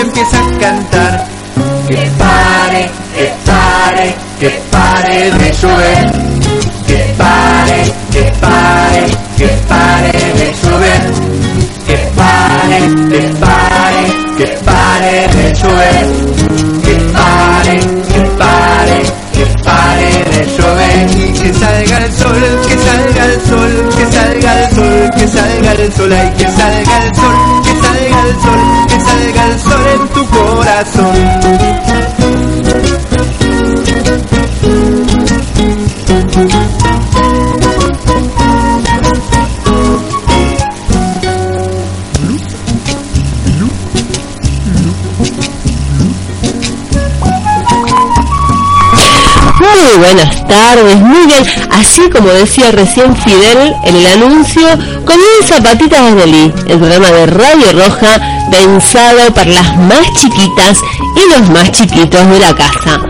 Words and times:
empieza 0.00 0.38
a 0.38 0.58
cantar. 0.58 1.26
Que 1.88 2.10
pare, 2.18 2.90
que 3.14 3.32
pare, 3.44 4.14
que 4.40 4.50
pare 4.70 5.30
de 5.30 5.52
llover. 5.52 6.12
Que 6.86 7.14
pare, 7.18 7.92
que 8.10 8.22
pare, 8.40 9.06
que 9.36 9.48
pare 9.68 10.12
de 10.38 10.54
llover. 10.62 11.02
Que 11.86 11.96
pare, 12.16 12.78
que 13.10 13.22
pare, 13.44 14.04
que 14.38 14.46
pare 14.64 15.28
de 15.36 15.52
llover. 15.60 16.06
Que 16.84 16.94
pare, 17.12 17.80
que 18.12 18.20
pare, 18.38 19.02
que 19.32 19.46
pare 19.62 20.08
de 20.32 20.46
llover. 20.56 21.10
Y 21.10 21.32
que 21.38 21.54
salga 21.54 21.96
el 21.98 22.12
sol, 22.12 22.42
que 22.68 22.76
salga 22.78 23.24
el 23.26 23.40
sol, 23.42 23.88
que 23.96 24.06
salga 24.12 24.60
el 24.60 24.74
sol, 24.74 25.10
que 25.16 25.28
salga 25.28 25.72
el 25.72 25.92
sol, 25.92 26.12
ay, 26.12 26.32
que 26.36 26.44
salga 26.44 26.98
el 27.04 27.16
sol, 27.16 27.63
que 28.88 29.00
salga 29.00 29.46
el 29.48 29.60
sol 29.60 29.86
en 29.94 30.08
tu 30.08 30.26
corazón. 30.28 31.14
Muy 49.74 49.98
buenas 49.98 50.46
tardes, 50.46 50.96
muy 50.96 51.26
bien. 51.26 51.44
Así 51.70 52.08
como 52.10 52.28
decía 52.28 52.70
recién 52.70 53.16
Fidel 53.16 53.74
en 53.84 53.96
el 53.96 54.06
anuncio, 54.06 54.68
comienza 55.04 55.60
Patitas 55.62 56.14
de 56.14 56.26
Lee, 56.26 56.52
el 56.68 56.78
programa 56.78 57.10
de 57.10 57.26
Radio 57.26 57.72
Roja 57.72 58.20
pensado 58.50 59.34
para 59.34 59.50
las 59.50 59.76
más 59.76 60.06
chiquitas 60.20 60.80
y 61.16 61.28
los 61.30 61.50
más 61.50 61.72
chiquitos 61.72 62.28
de 62.28 62.38
la 62.38 62.54
casa. 62.54 63.00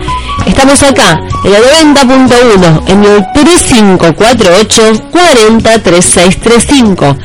Estamos 0.45 0.81
acá 0.83 1.19
en 1.43 1.53
el 1.53 1.63
90.1 1.95 2.83
en 2.87 3.03
el 3.03 3.25
3548 3.33 5.09
403635. 5.11 7.17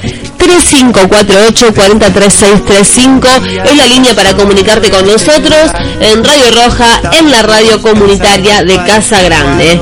3548 0.51 1.75
403635 1.75 3.29
es 3.65 3.77
la 3.77 3.87
línea 3.87 4.15
para 4.15 4.35
comunicarte 4.35 4.91
con 4.91 5.07
nosotros 5.07 5.71
en 6.01 6.25
Radio 6.25 6.45
Roja, 6.51 7.01
en 7.13 7.31
la 7.31 7.43
radio 7.43 7.81
comunitaria 7.81 8.65
de 8.65 8.77
Casa 8.85 9.23
Grande. 9.23 9.81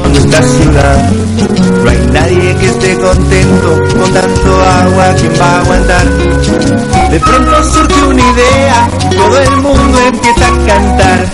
No 1.82 1.90
hay 1.90 2.06
nadie 2.12 2.54
que 2.56 2.66
esté 2.66 2.98
contento 2.98 3.82
con 3.98 4.12
tanto 4.12 4.62
agua 4.62 5.14
que 5.14 5.28
va 5.40 5.46
a 5.46 5.60
aguantar. 5.60 6.06
De 7.10 7.20
pronto 7.20 7.64
surge 7.64 8.02
una 8.02 8.30
idea, 8.30 8.90
todo 9.16 9.40
el 9.40 9.56
mundo 9.62 9.98
empieza 10.06 10.48
a 10.48 10.66
cantar. 10.66 11.26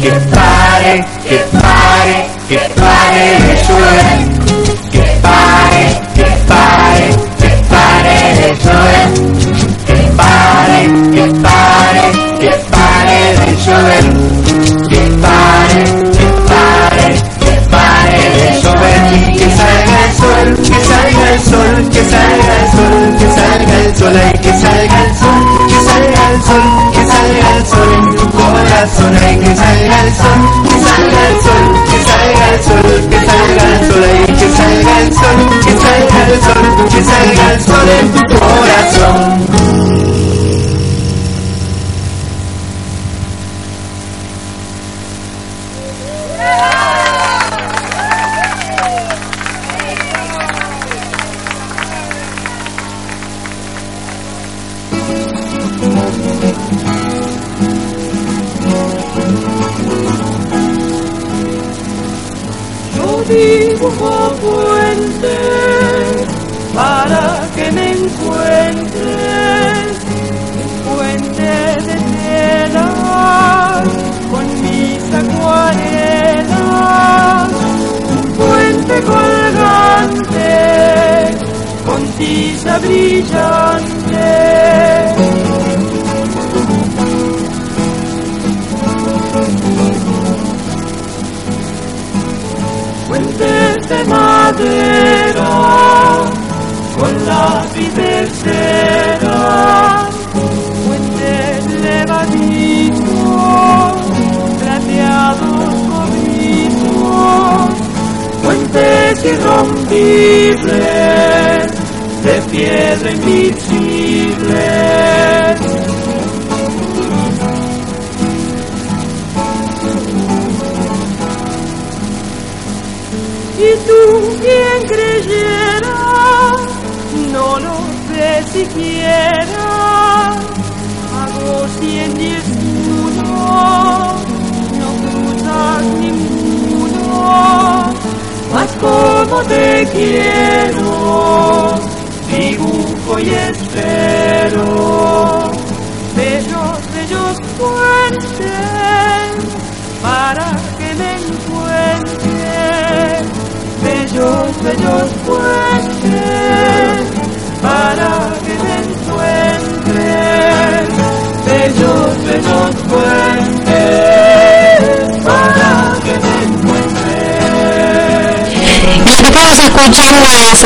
Que 0.00 0.10
pare, 0.10 1.06
que 1.28 1.38
pare, 1.58 2.30
que 2.48 2.58
pare 2.76 3.40
de 3.40 3.62
llover. 3.66 4.39
Que 8.50 8.56
pare, 8.56 9.02
que 9.86 11.24
pare, 11.40 12.04
que 12.40 12.50
pare 12.72 13.20
de 13.38 13.50
llover. 13.62 14.06
Que 14.90 15.02
pare, 15.22 15.82
que 16.16 16.26
pare, 16.50 17.06
que 17.38 17.54
pare 17.70 18.22
de 18.34 18.48
llover. 18.60 19.02
Que 19.38 19.46
salga 19.54 19.98
el 20.02 20.12
sol, 20.18 20.48
que 20.66 20.78
salga 20.90 21.26
el 21.30 21.40
sol, 21.46 21.74
que 21.92 22.02
salga 22.10 22.54
el 22.58 22.66
sol, 22.74 22.98
que 23.20 23.28
salga 23.38 23.76
el 23.84 23.90
sol, 23.96 24.16
ay, 24.18 24.34
que 24.42 24.52
salga 24.58 24.98
el 25.04 25.12
sol, 25.20 25.40
que 25.68 25.78
salga 25.86 26.22
el 26.30 26.38
sol, 26.42 26.66
que 26.90 27.02
salga 27.06 27.48
el 27.56 27.62
sol 27.66 27.90
en 27.94 28.04
tu 28.16 28.26
corazón, 28.30 29.12
ay, 29.22 29.38
que 29.38 29.52
salga 29.54 29.96
el 30.02 30.12
sol, 30.18 30.40
que 30.66 30.76
salga 30.90 31.22
el 31.30 31.36
sol, 31.46 31.64
que 31.86 31.98
salga 32.10 32.46
el 32.50 32.58
sol, 32.66 32.90
que 33.10 33.18
salga 33.30 33.64
el 33.70 33.82
sol, 33.86 34.04
ay, 34.10 34.26
que 34.34 34.48
salga 34.58 34.94
el 34.98 35.12
sol, 35.14 35.38
que 35.64 35.72
salga 35.78 36.18
el 36.26 36.40
sol, 36.42 36.69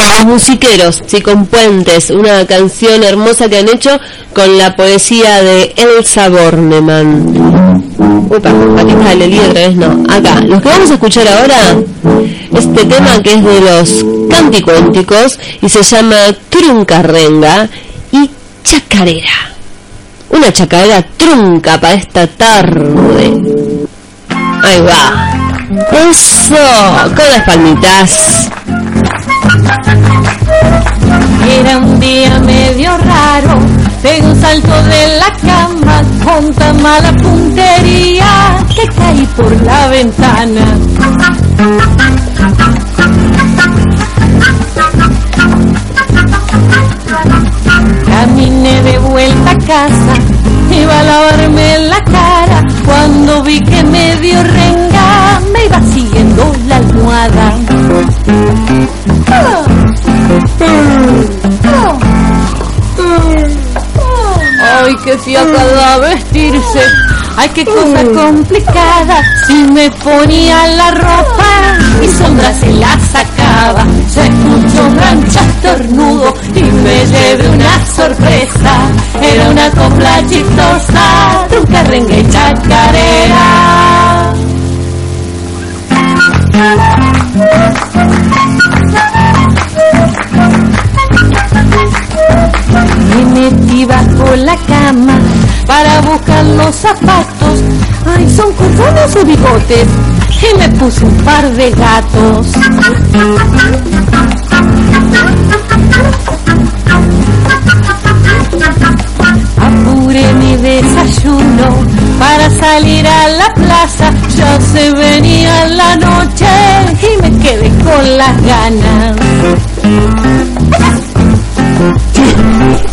los 0.08 0.24
musiqueros, 0.24 1.02
sí, 1.06 1.20
con 1.20 1.46
puentes, 1.46 2.10
una 2.10 2.46
canción 2.46 3.02
hermosa 3.02 3.48
que 3.48 3.58
han 3.58 3.68
hecho 3.68 3.98
con 4.34 4.58
la 4.58 4.74
poesía 4.76 5.42
de 5.42 5.74
Elsa 5.76 6.28
Bornemann. 6.28 7.94
Upa, 8.28 8.50
patitas 8.76 9.08
de 9.08 9.16
Lelí 9.16 9.38
otra 9.38 9.68
vez 9.68 9.76
no. 9.76 10.04
Acá, 10.08 10.40
los 10.40 10.60
que 10.60 10.68
vamos 10.68 10.90
a 10.90 10.94
escuchar 10.94 11.28
ahora, 11.28 11.76
este 12.52 12.84
tema 12.84 13.22
que 13.22 13.34
es 13.34 13.44
de 13.44 13.60
los 13.60 14.04
canticuénticos 14.30 15.38
y 15.60 15.68
se 15.68 15.82
llama 15.82 16.16
Truncarrenga 16.48 17.68
y 18.12 18.30
Chacarera. 18.62 19.50
Una 20.30 20.52
chacarera 20.52 21.02
trunca 21.16 21.80
para 21.80 21.94
esta 21.94 22.26
tarde. 22.26 23.32
Ahí 24.62 24.80
va. 24.80 25.44
Eso, 26.10 27.14
con 27.14 27.28
las 27.30 27.44
palmitas. 27.46 28.50
Era 31.46 31.78
un 31.78 32.00
día 32.00 32.40
medio 32.40 32.96
raro, 32.98 33.58
pegué 34.02 34.26
un 34.26 34.40
salto 34.40 34.82
de 34.84 35.18
la 35.18 35.30
cama 35.40 36.02
con 36.24 36.52
tan 36.54 36.82
mala 36.82 37.12
puntería 37.12 38.56
que 38.74 38.86
caí 38.96 39.26
por 39.36 39.52
la 39.62 39.88
ventana. 39.88 40.64
Caminé 48.06 48.82
de 48.82 48.98
vuelta 48.98 49.50
a 49.50 49.58
casa, 49.58 50.14
iba 50.70 50.98
a 50.98 51.02
lavarme 51.02 51.78
la 51.78 52.00
cara, 52.00 52.43
cuando 52.84 53.42
vi 53.42 53.60
que 53.60 53.82
medio 53.84 54.42
renga 54.42 55.40
me 55.52 55.66
iba 55.66 55.80
siguiendo 55.82 56.52
la 56.66 56.76
almohada. 56.76 57.54
Ah. 59.30 59.64
Ay, 64.82 64.94
qué 65.04 65.18
fiaca 65.18 65.64
da 65.64 65.98
vestirse. 65.98 66.80
Ay, 67.36 67.48
qué 67.54 67.64
cosa 67.64 68.04
complicada. 68.04 69.22
Si 69.46 69.54
me 69.64 69.90
ponía 69.90 70.66
la 70.68 70.90
ropa 70.90 71.78
y 72.02 72.08
sombra 72.08 72.52
se 72.54 72.72
la 72.72 72.98
Se 74.08 74.26
escuchó 74.26 74.86
un 74.86 74.96
gran 74.96 75.28
chastornudo 75.28 76.34
y 76.54 76.62
me 76.62 77.06
llevé 77.06 77.48
una 77.48 77.86
sorpresa. 77.86 78.90
Era 79.22 79.50
una 79.50 79.70
copla 79.70 80.26
chistosa, 80.28 81.46
truca, 81.48 81.82
renga 81.84 82.16
y 82.16 82.28
chacarera. 82.28 84.34
Me 93.08 93.40
metí 93.40 93.84
bajo 93.84 94.36
la 94.36 94.56
cama 94.56 95.18
para 95.66 96.00
buscar 96.02 96.44
los 96.44 96.74
zapatos. 96.74 97.62
Ay, 98.06 98.28
son 98.30 98.52
cordones 98.52 99.16
o 99.16 99.24
bigotes. 99.24 99.88
Y 100.42 100.58
me 100.58 100.68
puse 100.70 101.04
un 101.04 101.16
par 101.18 101.50
de 101.52 101.70
gatos. 101.70 102.46
Apuré 109.56 110.34
mi 110.34 110.56
desayuno 110.56 111.84
para 112.18 112.50
salir 112.50 113.06
a 113.06 113.28
la 113.28 113.54
plaza. 113.54 114.12
Ya 114.36 114.60
se 114.60 114.92
venía 114.92 115.66
la 115.66 115.96
noche 115.96 116.46
y 117.00 117.22
me 117.22 117.38
quedé 117.38 117.68
con 117.82 118.18
las 118.18 118.42
ganas. 118.42 119.16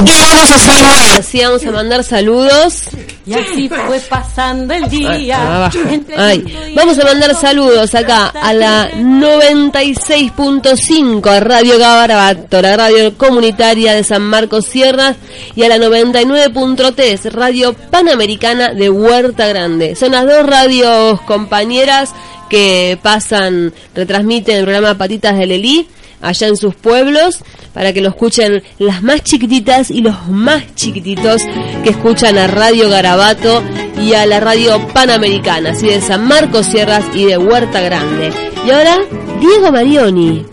Y 0.06 0.12
vamos 0.22 0.52
a 0.52 0.58
saludar, 0.58 1.20
así 1.20 1.42
vamos 1.44 1.66
a 1.66 1.72
mandar 1.72 2.04
saludos. 2.04 2.90
Y 3.26 3.34
así 3.34 3.68
fue 3.70 4.00
pasando 4.10 4.74
el 4.74 4.90
día. 4.90 5.70
Ay, 6.18 6.74
vamos 6.76 6.98
a 6.98 7.06
mandar 7.06 7.36
saludos 7.36 7.94
acá 7.94 8.28
a 8.28 8.54
la 8.54 8.90
96.5 8.92 11.30
a 11.30 11.40
Radio 11.40 11.78
Garabato, 11.78 12.60
la 12.62 12.76
radio 12.76 13.16
comunitaria 13.18 13.94
de 13.94 14.04
San 14.04 14.24
Marcos 14.24 14.66
Sierras 14.66 15.18
y 15.56 15.64
a 15.64 15.70
la 15.70 15.78
99.3 15.78 17.32
Radio 17.32 17.74
Panamericana 17.74 18.74
de 18.74 18.90
Huerta 18.90 19.48
Grande. 19.48 19.96
Son 19.96 20.14
las 20.14 20.26
dos 20.26 20.44
radios 20.46 21.22
compañeras 21.22 22.14
que 22.50 22.98
pasan, 23.02 23.74
retransmiten 23.94 24.58
el 24.58 24.64
programa 24.64 24.98
Patitas 24.98 25.38
de 25.38 25.46
Lelí 25.46 25.88
allá 26.22 26.48
en 26.48 26.58
sus 26.58 26.76
pueblos 26.76 27.40
para 27.74 27.94
que 27.94 28.02
lo 28.02 28.10
escuchen 28.10 28.64
las 28.80 29.02
más 29.02 29.24
chiquititas 29.24 29.92
y 29.92 30.02
los 30.02 30.28
más 30.28 30.76
chiquititos 30.76 31.44
que 31.84 31.90
escuchan 31.90 32.38
a 32.38 32.48
Radio 32.48 32.90
Garabato 32.90 33.64
y 34.02 34.14
a 34.14 34.26
la 34.26 34.40
radio 34.40 34.80
Panamericana, 34.94 35.72
así 35.72 35.88
de 35.88 36.02
San 36.02 36.28
Marcos 36.28 36.68
Sierras 36.68 37.06
y 37.14 37.26
de 37.26 37.38
Huerta 37.38 37.82
Grande. 37.82 38.32
Y 38.66 38.72
ahora, 38.72 38.98
Diego 39.40 39.72
Marioni. 39.72 40.46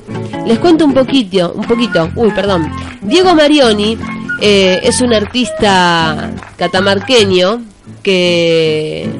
Les 0.46 0.58
cuento 0.58 0.84
un 0.86 0.94
poquito, 0.94 1.52
un 1.54 1.64
poquito, 1.64 2.10
uy, 2.16 2.30
perdón. 2.30 2.72
Diego 3.02 3.34
Marioni 3.34 3.98
eh, 4.40 4.80
es 4.82 5.00
un 5.02 5.12
artista 5.12 6.30
catamarqueño 6.56 7.60
que 8.02 9.10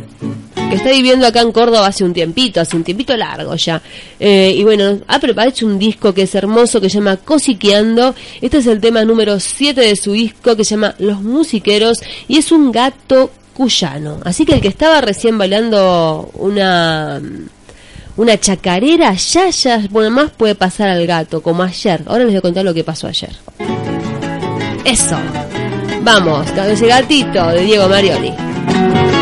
que 0.69 0.77
está 0.77 0.91
viviendo 0.91 1.27
acá 1.27 1.41
en 1.41 1.53
Córdoba 1.53 1.87
hace 1.87 2.05
un 2.05 2.13
tiempito, 2.13 2.61
hace 2.61 2.77
un 2.77 2.85
tiempito 2.85 3.17
largo 3.17 3.55
ya. 3.57 3.81
Eh, 4.21 4.55
y 4.57 4.63
bueno, 4.65 4.99
ha 5.07 5.19
preparado 5.19 5.51
hecho 5.51 5.67
un 5.67 5.79
disco 5.79 6.13
que 6.13 6.23
es 6.23 6.35
hermoso, 6.35 6.81
que 6.81 6.91
se 6.91 6.99
llama 6.99 7.17
Cosiqueando. 7.17 8.15
Este 8.41 8.59
es 8.59 8.67
el 8.67 8.81
tema 8.81 9.05
número 9.05 9.41
7 9.41 9.81
de 9.81 9.97
su 9.97 10.13
disco, 10.13 10.57
que 10.57 10.65
se 10.65 10.75
llama 10.75 10.95
Los 10.99 11.23
Musiqueros, 11.23 12.01
y 12.27 12.37
es 12.37 12.53
un 12.53 12.71
gato 12.71 13.31
cuyano. 13.55 14.21
Así 14.25 14.45
que 14.45 14.55
el 14.55 14.61
que 14.61 14.69
estaba 14.69 15.01
recién 15.01 15.39
bailando 15.39 16.31
una 16.35 17.21
una 18.17 18.39
chacarera, 18.39 19.15
ya, 19.15 19.49
ya, 19.51 19.81
bueno, 19.91 20.11
más 20.11 20.31
puede 20.33 20.57
pasar 20.57 20.89
al 20.89 21.07
gato, 21.07 21.41
como 21.41 21.63
ayer. 21.63 22.03
Ahora 22.07 22.25
les 22.25 22.33
voy 22.33 22.37
a 22.39 22.41
contar 22.41 22.65
lo 22.65 22.75
que 22.75 22.83
pasó 22.83 23.07
ayer. 23.07 23.31
Eso. 24.85 25.17
Vamos, 26.03 26.51
con 26.51 26.65
ese 26.65 26.87
gatito 26.89 27.47
de 27.49 27.63
Diego 27.63 27.89
Marioli. 27.89 29.18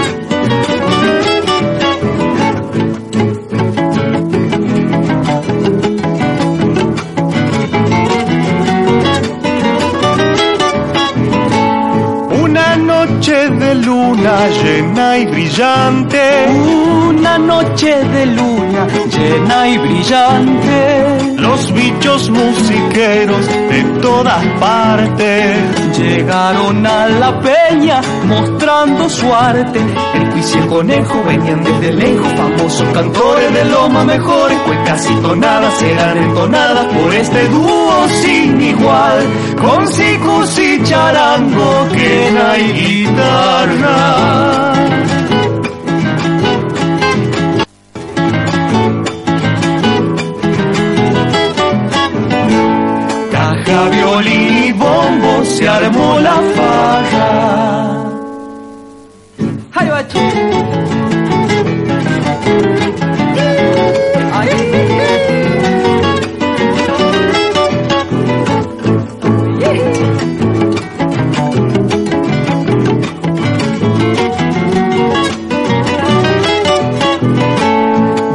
noche 13.16 13.48
de 13.48 13.74
luna 13.76 14.46
llena 14.62 15.16
y 15.16 15.26
brillante. 15.26 16.46
Una 17.08 17.38
noche 17.38 18.04
de 18.12 18.26
luna 18.26 18.86
llena 19.08 19.68
y 19.68 19.78
brillante. 19.78 21.25
Los 21.48 21.72
bichos 21.72 22.28
musiqueros 22.30 23.46
de 23.46 23.82
todas 24.02 24.44
partes 24.58 25.98
llegaron 25.98 26.86
a 26.86 27.08
la 27.08 27.40
peña 27.40 28.00
mostrando 28.26 29.08
su 29.08 29.32
arte. 29.32 29.80
El 30.14 30.32
juicio 30.32 30.58
y 30.58 30.62
el 30.62 30.68
conejo 30.68 31.22
venían 31.24 31.62
desde 31.62 31.92
lejos, 31.92 32.32
famosos 32.32 32.88
cantores 32.92 33.54
de 33.54 33.64
Loma 33.64 34.04
mejores, 34.04 34.58
cuecas 34.66 35.08
y 35.10 35.14
tonadas 35.22 35.82
eran 35.82 36.18
entonadas 36.18 36.84
por 36.86 37.14
este 37.14 37.48
dúo 37.48 38.08
sin 38.08 38.60
igual, 38.60 39.26
con 39.60 39.88
sicus 39.88 40.58
y 40.58 40.82
charango, 40.82 41.88
quena 41.92 42.58
y 42.58 42.72
guitarra. 43.04 44.75
Violín 53.84 54.64
y 54.64 54.72
bombo 54.72 55.44
se 55.44 55.68
armó 55.68 56.18
la 56.18 56.36
faja. 56.56 57.92
¡Ay, 59.74 59.88
bacho! 59.90 60.18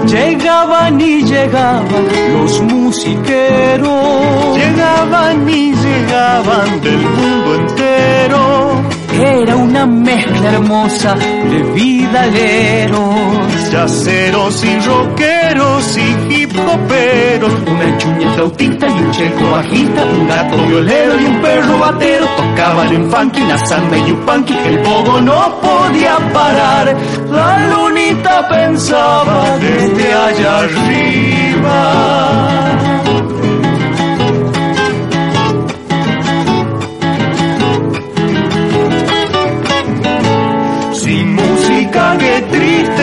Llegaban 0.07 1.01
y 1.01 1.24
llegaban 1.24 2.05
los 2.33 2.62
musiqueros. 2.62 4.00
Llegaban 5.01 5.50
y 5.50 5.74
llegaban 5.74 6.81
del 6.81 7.00
mundo 7.00 7.55
entero. 7.55 8.81
Era 9.13 9.55
una 9.55 9.86
mezcla 9.86 10.51
hermosa 10.51 11.15
de 11.15 11.63
vidaleros. 11.74 13.00
Yaceros 13.72 14.63
y 14.63 14.79
rockeros 14.79 15.98
y 15.98 16.34
hip 16.34 16.51
hoperos. 16.58 17.53
Una 17.67 17.98
chuña 17.98 18.34
flautista 18.34 18.88
y 18.88 18.91
un 18.91 19.12
checo 19.12 19.51
bajista, 19.51 20.03
un 20.05 20.27
gato 20.27 20.58
violero 20.67 21.20
y 21.20 21.25
un 21.25 21.41
perro 21.41 21.79
batero. 21.79 22.25
Tocaban 22.38 22.93
en 22.93 23.12
funky, 23.12 23.41
una 23.41 23.58
samba 23.65 23.98
y 23.98 24.12
un 24.12 24.20
punky, 24.25 24.55
el 24.65 24.79
pogo 24.79 25.22
no 25.22 25.60
podía 25.62 26.17
parar. 26.34 26.96
La 27.31 27.67
lunita 27.67 28.48
pensaba 28.50 29.58
desde 29.60 30.13
allá 30.13 30.60
arriba. 30.60 32.41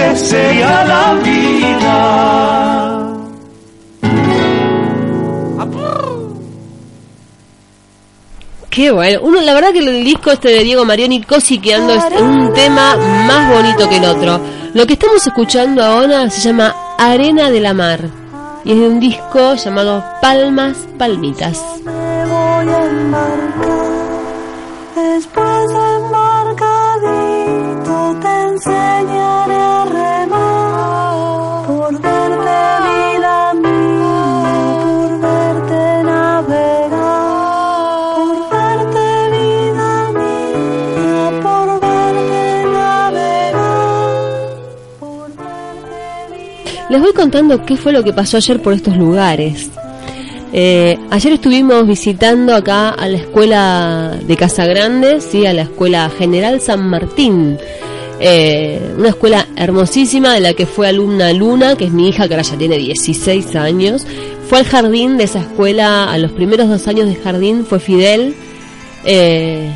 Triste 0.09 0.27
sería 0.27 0.85
la 0.85 1.15
vida. 1.15 3.05
Qué 8.71 8.93
bueno. 8.93 9.21
Uno, 9.23 9.41
la 9.41 9.55
verdad 9.55 9.73
que 9.73 9.81
el 9.81 10.05
disco 10.05 10.31
este 10.31 10.50
de 10.50 10.62
Diego 10.62 10.85
Mariani 10.85 11.23
cosiqueando 11.23 11.95
es 11.95 12.05
un 12.21 12.53
tema 12.53 12.97
más 13.27 13.50
bonito 13.50 13.88
que 13.88 13.97
el 13.97 14.05
otro. 14.05 14.41
Lo 14.73 14.87
que 14.87 14.93
estamos 14.93 15.27
escuchando 15.27 15.83
ahora 15.83 16.31
se 16.31 16.41
llama 16.41 16.77
Arena 16.97 17.50
de 17.50 17.61
la 17.61 17.75
Mar 17.75 18.09
y 18.65 18.73
es 18.73 18.79
de 18.79 18.88
un 18.88 19.00
disco 19.00 19.55
llamado 19.57 20.05
Palmas 20.21 20.77
Palmitas. 20.97 21.61
Les 46.90 47.00
voy 47.00 47.12
contando 47.12 47.66
qué 47.66 47.76
fue 47.76 47.92
lo 47.92 48.02
que 48.02 48.14
pasó 48.14 48.38
ayer 48.38 48.62
por 48.62 48.73
estos 48.73 48.97
lugares. 48.97 49.68
Eh, 50.54 50.99
ayer 51.11 51.35
estuvimos 51.35 51.87
visitando 51.87 52.54
acá 52.54 52.88
a 52.88 53.07
la 53.09 53.18
escuela 53.18 54.18
de 54.26 54.37
Casa 54.37 54.64
Grande, 54.64 55.21
sí, 55.21 55.45
a 55.45 55.52
la 55.52 55.62
escuela 55.62 56.11
General 56.18 56.62
San 56.62 56.88
Martín. 56.88 57.59
Eh, 58.21 58.80
una 58.97 59.11
escuela 59.11 59.47
hermosísima 59.57 60.33
de 60.33 60.40
la 60.40 60.54
que 60.54 60.64
fue 60.64 60.88
alumna 60.88 61.30
Luna, 61.35 61.76
que 61.76 61.85
es 61.85 61.92
mi 61.92 62.09
hija 62.09 62.26
que 62.26 62.35
ahora 62.35 62.42
ya 62.42 62.57
tiene 62.57 62.78
16 62.78 63.54
años. 63.57 64.07
Fue 64.49 64.59
al 64.59 64.64
jardín 64.64 65.18
de 65.18 65.25
esa 65.25 65.40
escuela, 65.40 66.11
a 66.11 66.16
los 66.16 66.33
primeros 66.33 66.71
dos 66.71 66.88
años 66.88 67.07
de 67.07 67.16
jardín 67.16 67.66
fue 67.66 67.80
Fidel, 67.80 68.35
eh, 69.04 69.71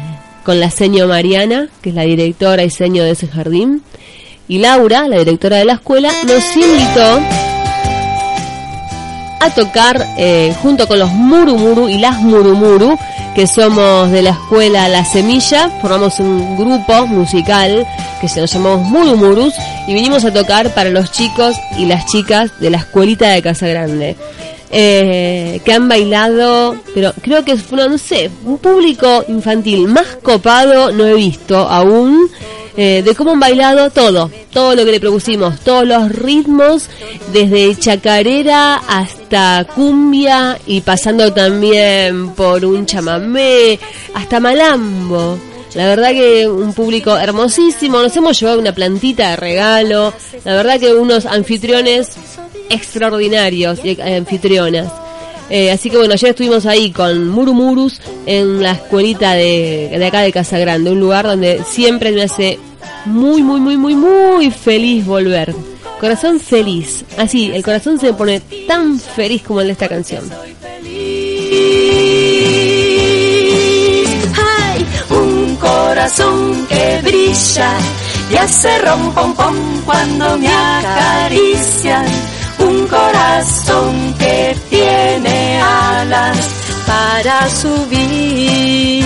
con 0.45 0.59
la 0.59 0.71
seño 0.71 1.07
Mariana, 1.07 1.69
que 1.83 1.91
es 1.91 1.95
la 1.95 2.03
directora 2.03 2.65
y 2.65 2.71
seño 2.71 3.05
de 3.05 3.11
ese 3.11 3.29
jardín. 3.29 3.83
Y 4.49 4.59
Laura, 4.59 5.09
la 5.09 5.19
directora 5.19 5.59
de 5.59 5.65
la 5.65 5.75
escuela, 5.75 6.11
nos 6.27 6.57
invitó 6.57 7.21
a 9.41 9.51
tocar 9.51 10.07
eh, 10.19 10.55
junto 10.63 10.87
con 10.87 10.99
los 10.99 11.11
Murumuru 11.13 11.89
y 11.89 11.99
las 11.99 12.21
Murumuru, 12.21 12.97
que 13.35 13.47
somos 13.47 14.11
de 14.11 14.23
la 14.23 14.31
escuela 14.31 14.89
La 14.89 15.05
Semilla, 15.05 15.69
formamos 15.81 16.21
un 16.21 16.57
grupo 16.57 17.07
musical 17.07 17.87
que 18.21 18.29
se 18.29 18.41
nos 18.41 18.53
llamamos 18.53 18.89
Murumurus 18.89 19.55
y 19.89 19.95
vinimos 19.95 20.25
a 20.25 20.33
tocar 20.33 20.73
para 20.75 20.91
los 20.91 21.11
chicos 21.11 21.57
y 21.77 21.87
las 21.87 22.07
chicas 22.07 22.53
de 22.61 22.71
la 22.71 22.79
escuelita 22.79 23.31
de 23.31 23.43
Casa 23.43 23.67
Grande. 23.67 24.17
Eh, 24.75 25.61
que 25.67 25.73
han 25.75 25.87
bailado, 25.87 26.77
pero 26.95 27.13
creo 27.21 27.45
que 27.45 27.57
fue, 27.59 27.87
no 27.87 27.99
sé, 27.99 28.31
un 28.47 28.57
público 28.57 29.23
infantil 29.29 29.87
más 29.87 30.07
copado 30.23 30.93
no 30.93 31.05
he 31.05 31.13
visto 31.13 31.59
aún 31.59 32.31
eh, 32.77 33.03
de 33.05 33.15
cómo 33.15 33.33
han 33.33 33.41
bailado 33.41 33.91
todo, 33.91 34.31
todo 34.51 34.75
lo 34.75 34.85
que 34.85 34.93
le 34.93 35.01
propusimos, 35.01 35.61
todos 35.61 35.87
los 35.87 36.11
ritmos, 36.11 36.89
desde 37.33 37.77
chacarera 37.77 38.77
hasta 38.77 39.67
cumbia 39.75 40.59
y 40.67 40.81
pasando 40.81 41.33
también 41.33 42.31
por 42.31 42.65
un 42.65 42.87
chamamé, 42.87 43.79
hasta 44.15 44.41
malambo. 44.41 45.39
La 45.75 45.87
verdad 45.87 46.11
que 46.11 46.47
un 46.49 46.75
público 46.75 47.17
hermosísimo, 47.17 48.03
nos 48.03 48.17
hemos 48.17 48.39
llevado 48.39 48.59
una 48.59 48.75
plantita 48.75 49.31
de 49.31 49.37
regalo, 49.37 50.13
la 50.45 50.55
verdad 50.55 50.79
que 50.79 50.95
unos 50.95 51.25
anfitriones 51.25 52.11
extraordinarios 52.69 53.81
y 53.85 54.01
anfitrionas. 54.01 55.02
Eh, 55.51 55.71
así 55.71 55.91
que 55.91 55.97
bueno, 55.99 56.15
ayer 56.15 56.31
estuvimos 56.31 56.67
ahí 56.67 56.91
con 56.91 57.29
Murumurus 57.29 58.01
en 58.27 58.63
la 58.63 58.73
escuelita 58.73 59.35
de, 59.35 59.95
de 59.99 60.07
acá 60.07 60.21
de 60.21 60.33
Casa 60.33 60.59
Grande, 60.59 60.91
un 60.91 61.01
lugar 61.01 61.27
donde 61.27 61.63
siempre 61.69 62.13
me 62.13 62.23
hace 62.23 62.59
muy, 63.05 63.43
muy, 63.43 63.61
muy, 63.61 63.77
muy, 63.77 63.95
muy 63.97 64.51
feliz 64.51 65.05
volver. 65.05 65.55
Corazón 66.01 66.41
feliz. 66.41 67.05
Así, 67.17 67.53
el 67.53 67.63
corazón 67.63 67.99
se 68.01 68.13
pone 68.13 68.41
tan 68.67 68.99
feliz 68.99 69.43
como 69.43 69.61
el 69.61 69.69
de 69.69 69.73
esta 69.73 69.89
canción. 69.89 70.25
Hay 74.35 74.87
un 75.11 75.57
corazón 75.57 76.67
que 76.69 77.01
brilla 77.05 77.77
y 78.33 78.37
hace 78.37 78.79
rom 78.79 79.13
pom 79.15 79.35
pom 79.35 79.55
cuando 79.85 80.39
me 80.39 80.49
acarician. 80.49 82.07
Un 82.65 82.87
corazón 82.87 84.15
que 84.19 84.57
tiene 84.71 85.61
alas 85.61 86.49
para 86.87 87.49
subir. 87.49 89.03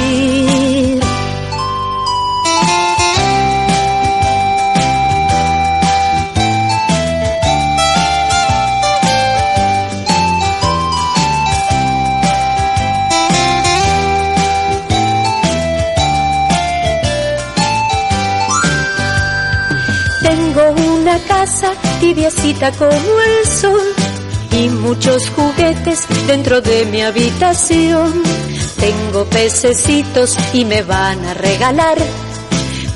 Tengo 20.23 20.63
una 20.95 21.19
casa 21.21 21.73
tibiecita 22.01 22.73
como 22.73 22.91
el 22.93 23.47
sol 23.47 23.95
y 24.53 24.69
muchos 24.69 25.31
juguetes 25.31 26.07
dentro 26.27 26.61
de 26.61 26.87
mi 26.87 27.03
habitación. 27.03 28.23
Tengo 28.79 29.25
pececitos 29.27 30.37
y 30.53 30.65
me 30.65 30.83
van 30.83 31.25
a 31.25 31.35
regalar 31.35 31.99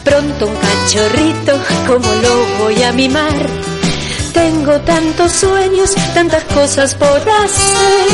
Pronto 0.04 0.46
un 0.46 0.54
cachorrito, 0.56 1.58
¿cómo 1.86 2.12
lo 2.22 2.64
voy 2.64 2.82
a 2.82 2.92
mimar? 2.92 3.46
Tengo 4.32 4.80
tantos 4.80 5.32
sueños, 5.32 5.94
tantas 6.14 6.42
cosas 6.44 6.94
por 6.94 7.06
hacer. 7.08 8.06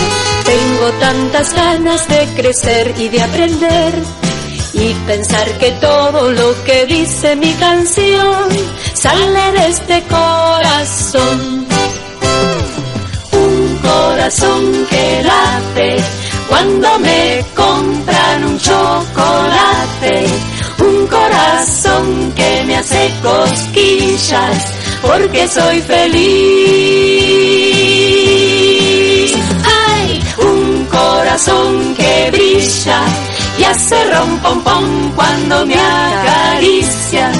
Tengo 0.45 0.91
tantas 0.99 1.55
ganas 1.55 2.09
de 2.09 2.27
crecer 2.35 2.95
y 2.99 3.09
de 3.09 3.23
aprender. 3.23 4.26
Y 4.79 4.93
pensar 5.07 5.51
que 5.59 5.71
todo 5.73 6.31
lo 6.33 6.65
que 6.65 6.85
dice 6.85 7.35
mi 7.37 7.53
canción 7.55 8.49
sale 8.93 9.53
de 9.53 9.69
este 9.69 10.03
corazón. 10.03 11.67
Un 13.33 13.79
corazón 13.79 14.87
que 14.91 15.23
late 15.23 15.97
cuando 16.51 16.99
me 16.99 17.43
compran 17.55 18.45
un 18.45 18.59
chocolate. 18.59 20.27
Un 20.79 21.07
corazón 21.07 22.33
que 22.37 22.63
me 22.67 22.77
hace 22.77 23.11
cosquillas 23.23 24.75
porque 25.01 25.49
soy 25.49 25.81
feliz. 25.81 26.27
Hay 29.65 30.23
un 30.39 30.85
corazón 30.91 31.95
que 31.95 32.31
brilla 32.31 33.01
y 33.59 33.65
hace 33.65 33.97
pom 34.43 35.13
cuando 35.15 35.67
me 35.67 35.75
acaricia. 35.75 37.31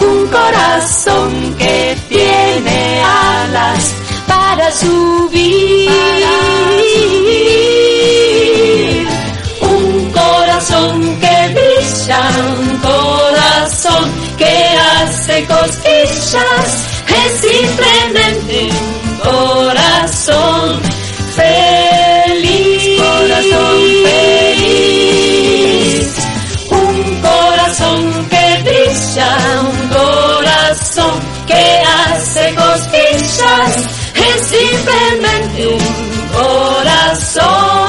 Un 0.00 0.26
corazón 0.28 1.54
que 1.58 1.96
tiene 2.08 3.02
alas 3.02 3.94
para 4.26 4.72
subir. 4.72 5.90
Un 9.60 10.10
corazón 10.10 11.20
que 11.20 11.36
brilla, 11.54 12.20
un 12.58 12.78
corazón 12.78 14.10
que 14.38 14.54
hace 14.92 15.44
cosquillas 15.46 16.68
es 17.20 17.32
simplemente 17.40 18.70
un 18.70 19.16
corazón 19.18 20.80
feliz. 21.36 21.69
Corazón 36.32 37.80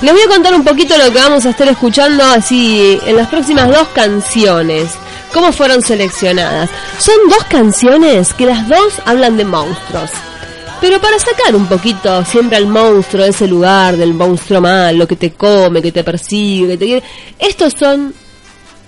Les 0.00 0.12
voy 0.12 0.20
a 0.20 0.28
contar 0.28 0.54
un 0.54 0.64
poquito 0.64 0.98
lo 0.98 1.10
que 1.10 1.18
vamos 1.18 1.46
a 1.46 1.50
estar 1.50 1.66
escuchando 1.66 2.22
así 2.24 3.00
en 3.06 3.16
las 3.16 3.28
próximas 3.28 3.68
dos 3.68 3.88
canciones. 3.94 4.90
¿Cómo 5.32 5.50
fueron 5.50 5.80
seleccionadas? 5.80 6.68
Son 6.98 7.16
dos 7.30 7.42
canciones 7.44 8.34
que 8.34 8.44
las 8.44 8.68
dos 8.68 9.00
hablan 9.06 9.38
de 9.38 9.46
monstruos. 9.46 10.10
Pero 10.84 11.00
para 11.00 11.18
sacar 11.18 11.56
un 11.56 11.64
poquito 11.64 12.22
siempre 12.26 12.58
al 12.58 12.66
monstruo 12.66 13.24
de 13.24 13.30
ese 13.30 13.48
lugar, 13.48 13.96
del 13.96 14.12
monstruo 14.12 14.60
malo 14.60 15.08
que 15.08 15.16
te 15.16 15.32
come, 15.32 15.80
que 15.80 15.90
te 15.90 16.04
persigue, 16.04 16.68
que 16.68 16.76
te 16.76 16.84
quiere. 16.84 17.06
Estos 17.38 17.72
son 17.72 18.12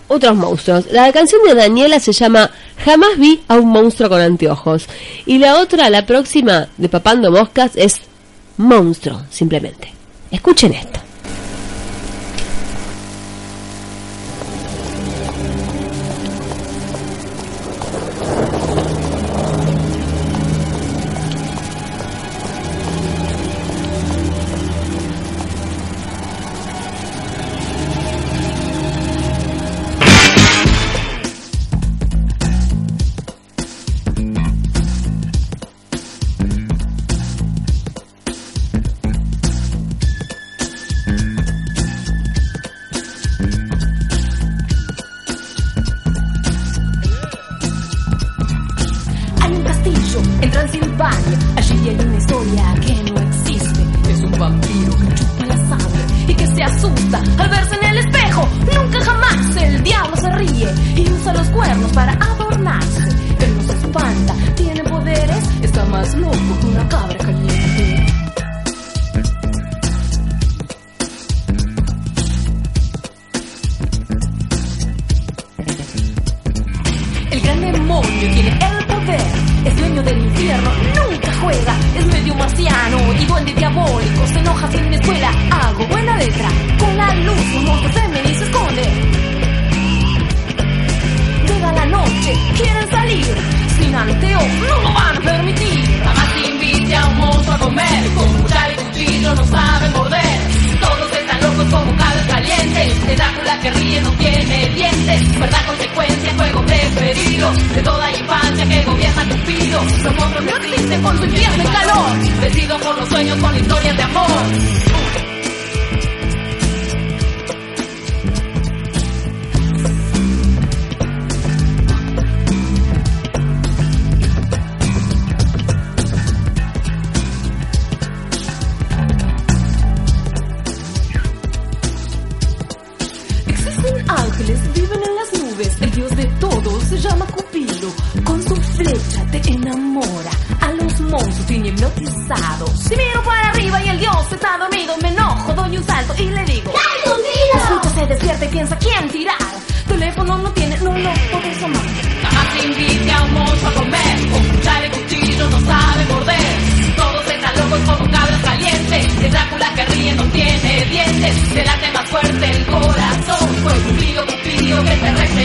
otros 0.07 0.37
monstruos. 0.37 0.85
La 0.91 1.11
canción 1.11 1.41
de 1.49 1.55
Daniela 1.55 1.99
se 1.99 2.13
llama 2.13 2.51
Jamás 2.85 3.17
vi 3.17 3.43
a 3.49 3.55
un 3.55 3.71
monstruo 3.71 4.11
con 4.11 4.21
anteojos. 4.21 4.87
Y 5.25 5.39
la 5.39 5.57
otra, 5.57 5.89
la 5.89 6.05
próxima, 6.05 6.69
de 6.77 6.91
Papando 6.91 7.31
Moscas, 7.31 7.73
es 7.77 7.99
Monstruo, 8.59 9.23
simplemente. 9.31 9.91
Escuchen 10.31 10.75
esto. 10.75 11.06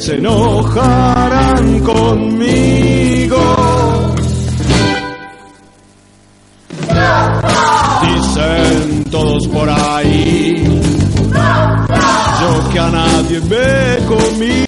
se 0.09 0.15
enojarán 0.15 1.79
conmigo. 1.81 3.37
Dicen 8.01 9.03
todos 9.11 9.47
por 9.49 9.69
ahí, 9.69 10.63
yo 12.41 12.69
que 12.71 12.79
a 12.79 12.89
nadie 12.89 13.39
me 13.41 14.05
comí. 14.07 14.65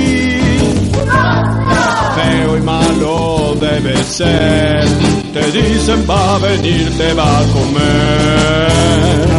Feo 2.16 2.58
y 2.58 2.62
malo 2.62 3.56
debe 3.60 4.04
ser, 4.04 4.86
te 5.34 5.52
dicen 5.52 6.06
va 6.08 6.36
a 6.36 6.38
venir, 6.38 6.96
te 6.98 7.14
va 7.16 7.40
a 7.40 7.44
comer. 7.56 9.31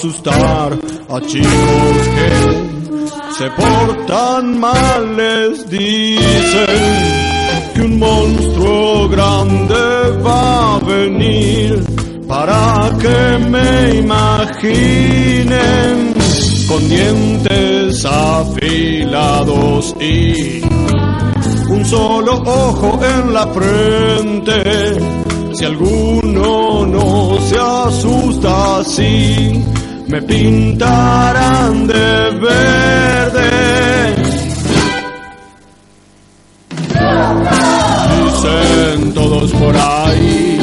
Asustar 0.00 0.72
a 1.10 1.20
chicos 1.20 1.98
que 2.16 2.30
se 3.36 3.50
portan 3.50 4.58
mal 4.58 5.14
les 5.14 5.68
dicen 5.68 6.80
que 7.74 7.82
un 7.82 7.98
monstruo 7.98 9.10
grande 9.10 10.18
va 10.24 10.76
a 10.76 10.78
venir 10.78 11.84
para 12.26 12.90
que 12.98 13.38
me 13.50 13.96
imaginen 13.98 15.34
con 16.66 16.88
dientes 16.88 18.02
afilados 18.06 19.94
y 20.00 20.62
un 21.68 21.84
solo 21.84 22.40
ojo 22.46 22.98
en 23.04 23.34
la 23.34 23.46
frente. 23.48 24.62
Si 25.52 25.64
alguno 25.66 26.86
no 26.86 27.38
se 27.42 27.58
asusta 27.58 28.78
así, 28.78 29.62
me 30.10 30.20
pintarán 30.22 31.86
de 31.86 32.30
verde. 32.40 33.50
Dicen 38.24 39.14
todos 39.14 39.52
por 39.52 39.76
ahí, 39.76 40.58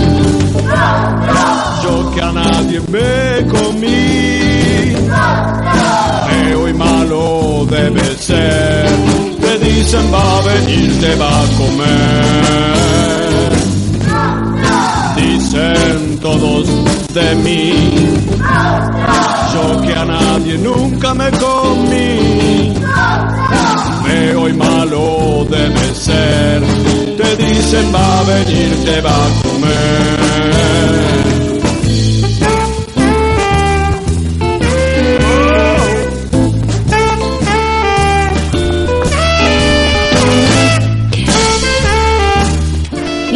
yo 1.83 2.12
que 2.13 2.21
a 2.21 2.31
nadie 2.33 2.81
me 2.91 3.47
comí. 3.47 4.95
Feo 6.27 6.67
y 6.67 6.73
malo 6.73 7.65
debe 7.69 8.15
ser, 8.17 8.86
te 9.39 9.60
dicen 9.60 10.13
va 10.13 10.39
a 10.39 10.41
venir, 10.41 10.99
te 10.99 11.15
va 11.15 11.41
a 11.41 11.47
comer. 11.57 12.88
Dicen 15.15 16.19
todos 16.19 16.67
de 17.17 17.36
mí, 17.36 17.71
yo 19.53 19.82
que 19.82 19.93
a 19.93 20.06
nadie 20.06 20.58
nunca 20.60 21.13
me 21.15 21.32
comí. 21.32 22.73
Feo 24.03 24.47
y 24.47 24.53
malo 24.53 25.45
debe 25.49 25.95
ser, 25.95 26.62
te 27.17 27.43
dicen 27.43 27.86
va 27.93 28.19
a 28.19 28.23
venir, 28.23 28.71
te 28.86 29.01
va 29.01 29.15
a 29.15 29.30
comer. 29.41 31.27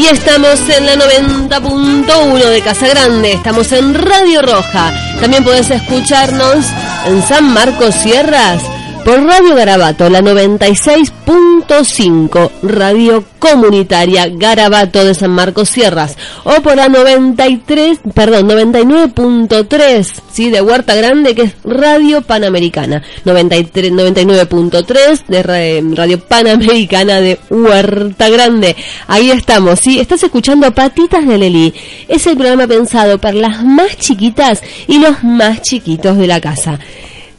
Y 0.02 0.08
estamos 0.08 0.60
en 0.68 0.88
la 0.88 0.96
90.1 0.96 2.50
de 2.50 2.62
Casa 2.64 2.88
Grande, 2.88 3.34
estamos 3.34 3.72
en 3.72 3.94
Radio 3.94 4.42
Roja. 4.42 4.92
También 5.22 5.44
podés 5.44 5.70
escucharnos 5.70 6.66
en 7.06 7.22
San 7.22 7.54
Marcos 7.54 7.94
Sierras 7.94 8.64
por 9.06 9.24
Radio 9.26 9.56
Garabato, 9.56 10.10
la 10.10 10.22
96.5, 10.22 12.52
Radio 12.64 13.24
Comunitaria 13.40 14.28
Garabato 14.30 15.04
de 15.04 15.16
San 15.16 15.32
Marcos 15.32 15.70
Sierras, 15.70 16.16
o 16.44 16.62
por 16.62 16.76
la 16.76 16.88
93, 16.88 18.00
perdón, 18.14 18.48
99.3, 18.50 20.08
sí, 20.32 20.50
de 20.52 20.62
Huerta 20.62 20.94
Grande, 20.96 21.34
que 21.36 21.42
es 21.44 21.54
Radio 21.64 22.22
Panamericana, 22.22 23.02
93, 23.26 23.92
99.3 23.92 25.26
de 25.28 25.44
ra- 25.44 25.60
Radio 25.96 26.20
Panamericana 26.20 27.20
de 27.22 27.40
Huerta 27.50 28.30
Grande. 28.30 28.76
Ahí 29.08 29.32
estamos, 29.32 29.80
sí, 29.80 30.00
estás 30.00 30.24
escuchando 30.24 30.72
Patitas 30.74 31.26
de 31.28 31.38
Lelí. 31.38 31.74
Es 32.08 32.26
el 32.28 32.38
programa 32.38 32.68
pensado 32.68 33.18
para 33.18 33.36
las 33.36 33.64
más 33.66 33.98
chiquitas 33.98 34.62
y 34.88 35.00
los 35.00 35.22
más 35.24 35.62
chiquitos 35.64 36.18
de 36.18 36.28
la 36.28 36.40
casa. 36.40 36.80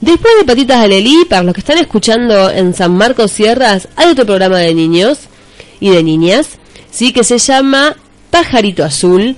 Después 0.03 0.35
de 0.39 0.45
Patitas 0.45 0.83
de 0.83 0.89
Lelí, 0.89 1.25
para 1.31 1.45
los 1.45 1.55
que 1.55 1.61
están 1.61 1.79
escuchando 1.79 2.51
en 2.51 2.75
San 2.75 2.93
Marcos 2.97 3.31
Sierras, 3.31 3.89
hay 3.97 4.11
otro 4.11 4.27
programa 4.27 4.59
de 4.59 4.75
niños 4.75 5.21
y 5.81 5.91
de 5.91 6.03
niñas, 6.03 6.49
sí, 6.91 7.13
que 7.13 7.23
se 7.25 7.39
llama 7.39 7.97
Pajarito 8.31 8.85
Azul, 8.85 9.37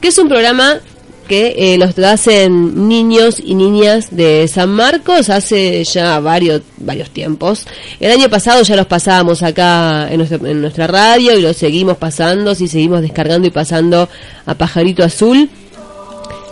que 0.00 0.08
es 0.08 0.18
un 0.18 0.28
programa 0.28 0.80
que 1.28 1.54
eh, 1.56 1.78
los 1.78 1.98
hacen 1.98 2.88
niños 2.88 3.36
y 3.42 3.54
niñas 3.54 4.08
de 4.10 4.46
San 4.48 4.68
Marcos 4.70 5.30
hace 5.30 5.82
ya 5.84 6.20
varios 6.20 6.60
varios 6.76 7.08
tiempos. 7.10 7.64
El 7.98 8.10
año 8.10 8.28
pasado 8.28 8.62
ya 8.64 8.76
los 8.76 8.86
pasábamos 8.86 9.42
acá 9.42 10.08
en, 10.10 10.18
nuestro- 10.18 10.46
en 10.46 10.60
nuestra 10.60 10.88
radio 10.88 11.38
y 11.38 11.40
los 11.40 11.56
seguimos 11.56 11.96
pasando, 11.96 12.54
sí, 12.54 12.68
seguimos 12.68 13.00
descargando 13.00 13.48
y 13.48 13.50
pasando 13.50 14.10
a 14.44 14.54
Pajarito 14.54 15.04
Azul. 15.04 15.48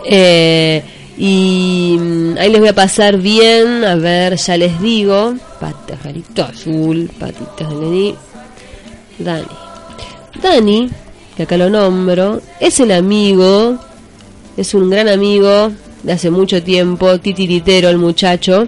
Eh, 0.05 0.81
y 1.23 1.97
mm, 1.99 2.37
ahí 2.39 2.49
les 2.49 2.59
voy 2.59 2.69
a 2.69 2.73
pasar 2.73 3.17
bien, 3.17 3.83
a 3.83 3.93
ver, 3.93 4.37
ya 4.37 4.57
les 4.57 4.81
digo, 4.81 5.35
pajarito 5.59 6.43
azul, 6.43 7.11
patitas 7.19 7.69
de 7.69 7.75
Lení, 7.75 8.15
Dani. 9.19 9.45
Dani, 10.41 10.89
que 11.37 11.43
acá 11.43 11.57
lo 11.57 11.69
nombro, 11.69 12.41
es 12.59 12.79
el 12.79 12.91
amigo, 12.91 13.77
es 14.57 14.73
un 14.73 14.89
gran 14.89 15.07
amigo 15.09 15.71
de 16.01 16.11
hace 16.11 16.31
mucho 16.31 16.63
tiempo, 16.63 17.19
titiritero 17.19 17.89
el 17.89 17.99
muchacho, 17.99 18.67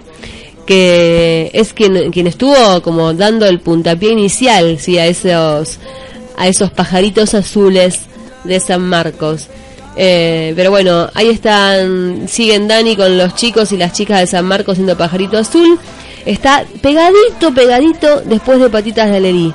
que 0.64 1.50
es 1.52 1.72
quien, 1.72 2.12
quien 2.12 2.28
estuvo 2.28 2.80
como 2.82 3.14
dando 3.14 3.46
el 3.46 3.58
puntapié 3.58 4.12
inicial, 4.12 4.78
sí, 4.78 4.96
a 4.96 5.06
esos, 5.06 5.80
a 6.36 6.46
esos 6.46 6.70
pajaritos 6.70 7.34
azules 7.34 8.02
de 8.44 8.60
San 8.60 8.82
Marcos. 8.82 9.48
Eh, 9.96 10.52
pero 10.56 10.70
bueno, 10.70 11.08
ahí 11.14 11.28
están, 11.28 12.26
siguen 12.28 12.66
Dani 12.66 12.96
con 12.96 13.16
los 13.16 13.34
chicos 13.34 13.72
y 13.72 13.76
las 13.76 13.92
chicas 13.92 14.20
de 14.20 14.26
San 14.26 14.44
Marcos 14.44 14.76
siendo 14.76 14.96
pajarito 14.96 15.38
azul. 15.38 15.78
Está 16.26 16.64
pegadito, 16.80 17.54
pegadito 17.54 18.22
después 18.22 18.58
de 18.58 18.70
Patitas 18.70 19.10
de 19.10 19.16
Alerí, 19.18 19.54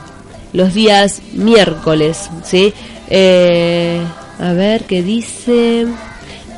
los 0.54 0.74
días 0.74 1.22
miércoles, 1.34 2.30
¿sí? 2.44 2.74
Eh, 3.10 4.00
a 4.40 4.54
ver 4.54 4.84
qué 4.84 5.02
dice. 5.02 5.88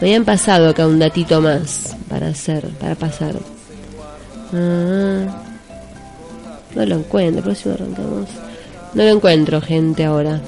Me 0.02 0.08
habían 0.08 0.26
pasado 0.26 0.70
acá 0.70 0.88
un 0.88 1.00
datito 1.00 1.41
más 1.41 1.96
para 2.10 2.28
hacer, 2.28 2.67
para 2.80 2.96
pasar. 2.96 3.36
Ah, 4.54 5.44
no 6.76 6.86
lo 6.86 6.96
encuentro, 6.96 7.44
próximo 7.44 7.76
arrancamos. 7.76 8.28
No 8.94 9.04
lo 9.04 9.10
encuentro, 9.10 9.62
gente, 9.62 10.04
ahora. 10.04 10.41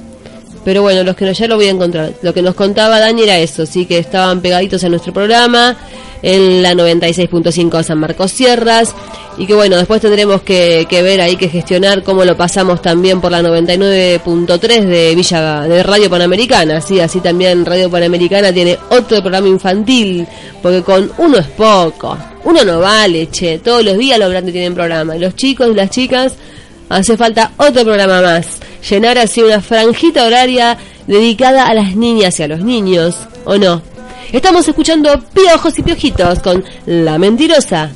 Pero 0.63 0.81
bueno, 0.81 1.03
los 1.03 1.15
que 1.15 1.25
no, 1.25 1.31
ya 1.31 1.47
lo 1.47 1.55
voy 1.55 1.65
a 1.65 1.71
encontrar. 1.71 2.13
Lo 2.21 2.33
que 2.33 2.41
nos 2.41 2.55
contaba 2.55 2.99
Dani 2.99 3.23
era 3.23 3.37
eso, 3.39 3.65
sí, 3.65 3.85
que 3.85 3.97
estaban 3.97 4.41
pegaditos 4.41 4.83
a 4.83 4.89
nuestro 4.89 5.13
programa, 5.13 5.75
en 6.21 6.63
la 6.63 6.73
96.5 6.73 7.83
San 7.83 7.99
Marcos 7.99 8.31
Sierras, 8.31 8.95
y 9.37 9.45
que 9.45 9.53
bueno, 9.53 9.75
después 9.75 9.99
tendremos 9.99 10.41
que, 10.41 10.85
que 10.89 11.01
ver 11.01 11.19
ahí, 11.19 11.35
que 11.35 11.49
gestionar 11.49 12.01
cómo 12.01 12.23
lo 12.23 12.37
pasamos 12.37 12.81
también 12.81 13.19
por 13.19 13.31
la 13.31 13.41
99.3 13.41 14.85
de 14.85 15.15
Villa, 15.15 15.61
de 15.63 15.83
Radio 15.83 16.09
Panamericana, 16.09 16.79
sí, 16.79 16.99
así 17.01 17.19
también 17.19 17.65
Radio 17.65 17.89
Panamericana 17.89 18.53
tiene 18.53 18.77
otro 18.89 19.19
programa 19.19 19.49
infantil, 19.49 20.25
porque 20.61 20.81
con 20.81 21.11
uno 21.17 21.37
es 21.39 21.47
poco, 21.47 22.17
uno 22.45 22.63
no 22.63 22.79
vale, 22.79 23.29
che, 23.29 23.59
todos 23.59 23.83
los 23.83 23.97
días 23.97 24.17
los 24.17 24.29
grandes 24.29 24.53
tienen 24.53 24.73
programa, 24.73 25.17
y 25.17 25.19
los 25.19 25.35
chicos 25.35 25.67
y 25.69 25.73
las 25.73 25.89
chicas 25.89 26.35
hace 26.93 27.17
falta 27.17 27.51
otro 27.57 27.83
programa 27.83 28.21
más, 28.21 28.59
llenar 28.89 29.17
así 29.17 29.41
una 29.41 29.61
franjita 29.61 30.25
horaria 30.25 30.77
dedicada 31.07 31.67
a 31.67 31.73
las 31.73 31.95
niñas 31.95 32.39
y 32.39 32.43
a 32.43 32.47
los 32.47 32.61
niños, 32.61 33.15
¿o 33.45 33.57
no? 33.57 33.81
Estamos 34.31 34.67
escuchando 34.67 35.21
Piojos 35.33 35.77
y 35.79 35.83
Piojitos 35.83 36.39
con 36.39 36.63
La 36.85 37.17
Mentirosa. 37.17 37.91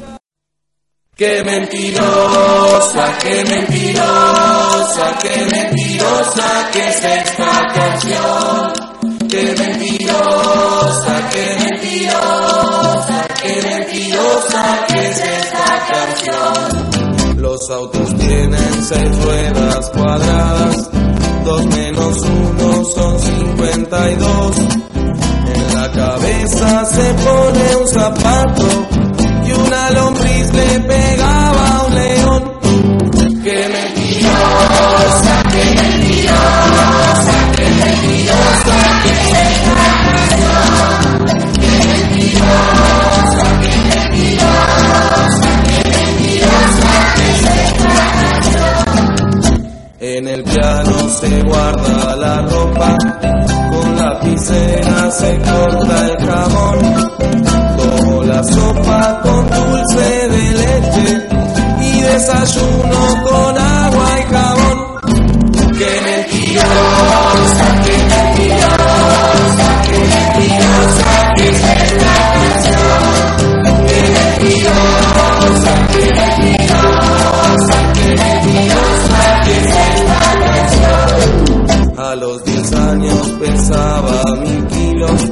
Qué 1.16 1.44
mentirosa, 1.44 3.18
qué 3.20 3.44
mentirosa, 3.44 5.18
qué 5.20 5.48
mentirosa 5.52 6.70
que 6.72 6.90
es 6.90 7.02
canción. 7.74 8.74
Qué 9.28 9.56
mentirosa, 9.58 11.30
qué 11.32 11.57
Los 17.68 17.78
autos 17.78 18.16
tienen 18.16 18.82
seis 18.82 19.24
ruedas 19.26 19.90
cuadradas, 19.90 20.90
dos 21.44 21.66
menos 21.66 22.18
uno 22.22 22.86
son 22.86 23.20
cincuenta 23.20 24.10
y 24.10 24.16
dos. 24.16 24.56
En 25.54 25.76
la 25.76 25.92
cabeza 25.92 26.86
se 26.86 27.14
pone 27.16 27.76
un 27.82 27.88
zapato 27.90 28.64
y 29.46 29.52
una 29.52 29.92
lombriz 29.92 30.54
le 30.54 30.80
pegaba 30.80 31.68
a 31.68 31.84
un 31.84 31.96
león. 31.96 32.54
Mentirosa, 33.44 35.44
qué 35.52 35.66
mentirosa, 35.76 37.34
qué 37.58 37.70
mentirosa 37.70 38.76
que 39.04 39.12
es 39.12 39.28
esta 39.44 39.76
canción. 40.08 41.52
Qué 41.60 41.72
mentirosa, 41.86 42.97
En 50.18 50.28
el 50.28 50.44
piano 50.44 51.10
se 51.10 51.42
guarda 51.44 52.16
la 52.16 52.42
ropa, 52.42 52.98
con 53.70 53.96
lapicera 53.98 55.12
se 55.12 55.38
corta 55.38 56.08
el 56.08 56.18
jamón. 56.26 56.80
Tomo 57.78 58.24
la 58.24 58.44
sopa 58.44 59.22
con 59.22 59.48
dulce 59.48 60.28
de 60.28 60.54
leche 60.54 61.28
y 61.82 62.02
desayuno 62.02 63.24
con 63.30 63.58
agua 63.60 64.20
y 64.20 64.24
jabón. 64.34 64.78
Qué 65.78 66.02
mentirosa, 66.02 66.87
años 83.08 83.28
pesaba 83.40 84.36
mil 84.42 84.66
kilos, 84.68 85.32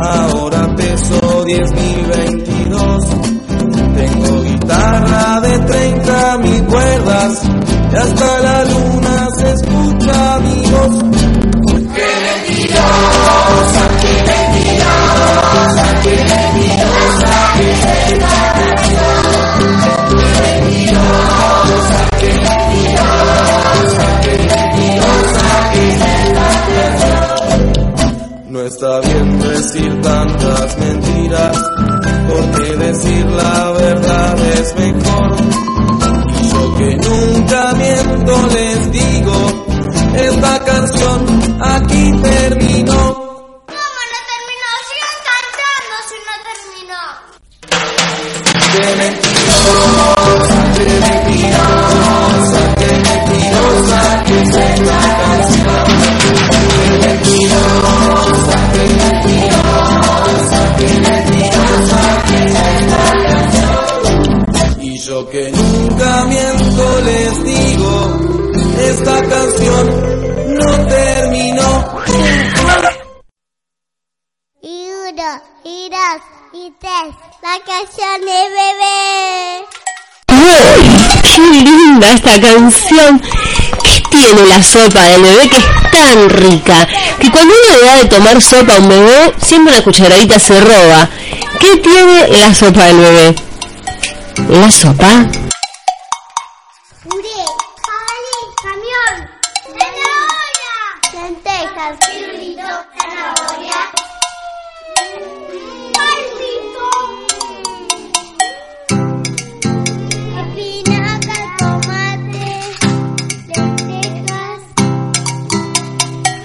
ahora 0.00 0.74
peso 0.76 1.44
10.022. 1.44 3.04
Tengo 3.96 4.42
guitarra 4.42 5.40
de 5.40 5.58
30 5.58 6.38
mil 6.38 6.64
cuerdas 6.64 7.42
y 7.92 7.96
hasta 7.96 8.40
la 8.40 8.64
luna 8.64 9.05
No 28.56 28.62
está 28.62 29.00
bien 29.02 29.38
decir 29.38 30.00
tantas 30.00 30.78
mentiras, 30.78 31.62
porque 32.26 32.76
decir 32.76 33.26
la 33.26 33.72
verdad 33.72 34.34
es 34.58 34.74
mejor. 34.76 35.36
Y 36.40 36.48
yo 36.48 36.76
que 36.78 36.96
nunca 36.96 37.74
miento 37.74 38.46
les 38.54 38.92
digo, 38.92 39.34
esta 40.14 40.64
canción 40.64 41.26
aquí 41.60 42.12
terminó. 42.22 43.05
Que 65.30 65.50
nunca 65.50 66.24
miento 66.26 67.00
les 67.04 67.44
digo, 67.44 68.20
esta 68.78 69.22
canción 69.22 69.86
no 70.58 70.86
terminó. 70.86 72.02
Y 74.62 74.88
uno, 75.08 75.42
y 75.64 75.88
dos, 75.90 76.22
y 76.52 76.72
tres. 76.80 77.14
La 77.42 77.58
canción 77.64 78.20
de 78.20 78.40
bebé. 78.56 79.64
¡Uy! 80.32 80.80
¡Qué 81.22 81.40
linda 81.40 82.12
esta 82.12 82.40
canción! 82.40 83.22
¿Qué 83.82 84.02
tiene 84.10 84.46
la 84.46 84.62
sopa 84.62 85.02
del 85.02 85.22
bebé 85.22 85.48
que 85.48 85.56
es 85.56 85.90
tan 85.92 86.30
rica? 86.30 86.88
Que 87.20 87.30
cuando 87.30 87.54
uno 87.54 87.78
le 87.78 87.86
da 87.86 87.96
de 87.96 88.04
tomar 88.06 88.42
sopa 88.42 88.74
a 88.74 88.78
un 88.78 88.88
bebé, 88.88 89.34
siempre 89.42 89.74
una 89.74 89.84
cucharadita 89.84 90.38
se 90.38 90.60
roba. 90.60 91.08
¿Qué 91.60 91.76
tiene 91.76 92.28
la 92.28 92.54
sopa 92.54 92.84
del 92.84 92.98
bebé? 92.98 93.45
La 94.36 94.70
sopa. 94.70 95.26
Puré, 97.02 97.42
jabalí, 97.82 98.40
camión, 98.62 99.14
zanahoria, 99.76 100.76
lentejas, 101.14 101.96
pirulito, 102.06 102.70
zanahoria, 102.96 103.80
espinaca, 110.38 111.38
tomate, 111.58 112.46
lentejas, 113.48 114.60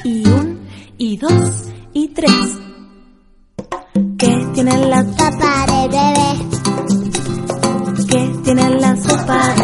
y 0.04 0.28
un, 0.28 0.68
y 0.98 1.18
dos, 1.18 1.66
y 1.94 2.08
tres. 2.08 2.58
¿Qué 4.18 4.48
tiene 4.54 4.78
la 4.88 5.04
sopa 5.04 5.71
la 9.32 9.61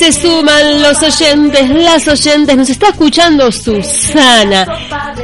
se 0.00 0.14
suman 0.14 0.80
los 0.80 1.02
oyentes, 1.02 1.68
las 1.68 2.08
oyentes. 2.08 2.56
Nos 2.56 2.70
está 2.70 2.88
escuchando 2.88 3.52
Susana. 3.52 4.66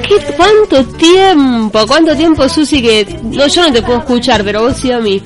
¿Qué, 0.07 0.17
¿Cuánto 0.37 0.85
tiempo? 0.99 1.87
¿Cuánto 1.87 2.15
tiempo, 2.15 2.47
Susi? 2.47 2.83
Que 2.83 3.19
no, 3.23 3.47
yo 3.47 3.63
no 3.63 3.73
te 3.73 3.81
puedo 3.81 4.01
escuchar, 4.01 4.45
pero 4.45 4.65
vos 4.65 4.77
sí 4.77 4.93
a 4.93 4.99
mí. 4.99 5.23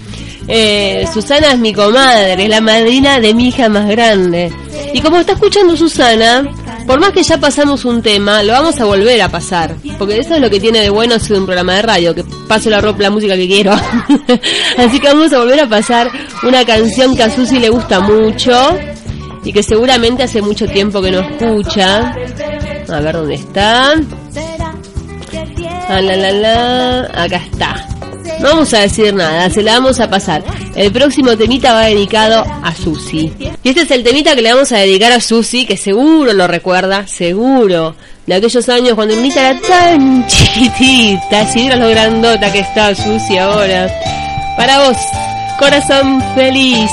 Eh, 0.46 1.04
Susana 1.12 1.48
es 1.48 1.58
mi 1.58 1.72
comadre, 1.72 2.44
es 2.44 2.48
la 2.48 2.60
madrina 2.60 3.18
de 3.18 3.34
mi 3.34 3.48
hija 3.48 3.68
más 3.68 3.88
grande. 3.88 4.52
Y 4.94 5.00
como 5.00 5.16
está 5.16 5.32
escuchando 5.32 5.76
Susana, 5.76 6.48
por 6.86 7.00
más 7.00 7.10
que 7.10 7.24
ya 7.24 7.38
pasamos 7.38 7.84
un 7.84 8.02
tema, 8.02 8.44
lo 8.44 8.52
vamos 8.52 8.80
a 8.80 8.84
volver 8.84 9.20
a 9.20 9.30
pasar. 9.30 9.74
Porque 9.98 10.18
eso 10.18 10.36
es 10.36 10.40
lo 10.40 10.48
que 10.48 10.60
tiene 10.60 10.78
de 10.78 10.90
bueno 10.90 11.18
ser 11.18 11.36
un 11.36 11.46
programa 11.46 11.74
de 11.74 11.82
radio, 11.82 12.14
que 12.14 12.22
paso 12.46 12.70
la 12.70 12.80
ropa, 12.80 13.02
la 13.02 13.10
música 13.10 13.34
que 13.34 13.48
quiero. 13.48 13.72
Así 14.78 15.00
que 15.00 15.08
vamos 15.08 15.32
a 15.32 15.40
volver 15.40 15.58
a 15.58 15.68
pasar 15.68 16.08
una 16.44 16.64
canción 16.64 17.16
que 17.16 17.24
a 17.24 17.34
Susi 17.34 17.58
le 17.58 17.68
gusta 17.68 17.98
mucho 17.98 18.78
y 19.44 19.52
que 19.52 19.62
seguramente 19.62 20.22
hace 20.22 20.42
mucho 20.42 20.66
tiempo 20.66 21.00
que 21.00 21.10
no 21.10 21.20
escucha. 21.20 22.14
A 22.88 23.00
ver 23.00 23.14
dónde 23.14 23.34
está. 23.34 23.94
Ah, 25.88 26.00
la, 26.00 26.16
la, 26.16 26.32
la. 26.32 27.00
Acá 27.14 27.36
está. 27.36 27.86
No 28.40 28.48
vamos 28.48 28.72
a 28.72 28.80
decir 28.80 29.12
nada, 29.12 29.50
se 29.50 29.62
la 29.62 29.74
vamos 29.74 30.00
a 30.00 30.08
pasar. 30.08 30.42
El 30.74 30.90
próximo 30.92 31.36
temita 31.36 31.74
va 31.74 31.82
dedicado 31.82 32.42
a 32.62 32.74
Susi. 32.74 33.32
Y 33.62 33.68
este 33.68 33.82
es 33.82 33.90
el 33.90 34.02
temita 34.02 34.34
que 34.34 34.40
le 34.40 34.52
vamos 34.52 34.72
a 34.72 34.78
dedicar 34.78 35.12
a 35.12 35.20
Susi, 35.20 35.66
que 35.66 35.76
seguro 35.76 36.32
lo 36.32 36.46
recuerda, 36.46 37.06
seguro. 37.06 37.94
De 38.26 38.34
aquellos 38.34 38.68
años 38.68 38.94
cuando 38.94 39.14
Nita 39.16 39.50
era 39.50 39.60
tan 39.60 40.26
chiquitita, 40.26 41.46
si 41.52 41.60
vieras 41.60 41.80
lo 41.80 41.90
grandota 41.90 42.50
que 42.52 42.60
está 42.60 42.94
Susi 42.94 43.36
ahora. 43.36 43.92
Para 44.56 44.86
vos, 44.86 44.96
corazón 45.58 46.22
feliz. 46.34 46.90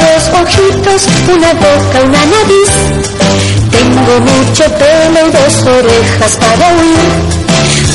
Dos 0.00 0.40
ojitos, 0.42 1.02
una 1.34 1.52
boca, 1.54 1.96
una 2.04 2.24
nariz. 2.34 2.72
Tengo 3.70 4.20
mucho 4.20 4.64
pelo 4.64 5.28
y 5.28 5.30
dos 5.30 5.62
orejas 5.66 6.36
para 6.36 6.66
oír. 6.74 7.40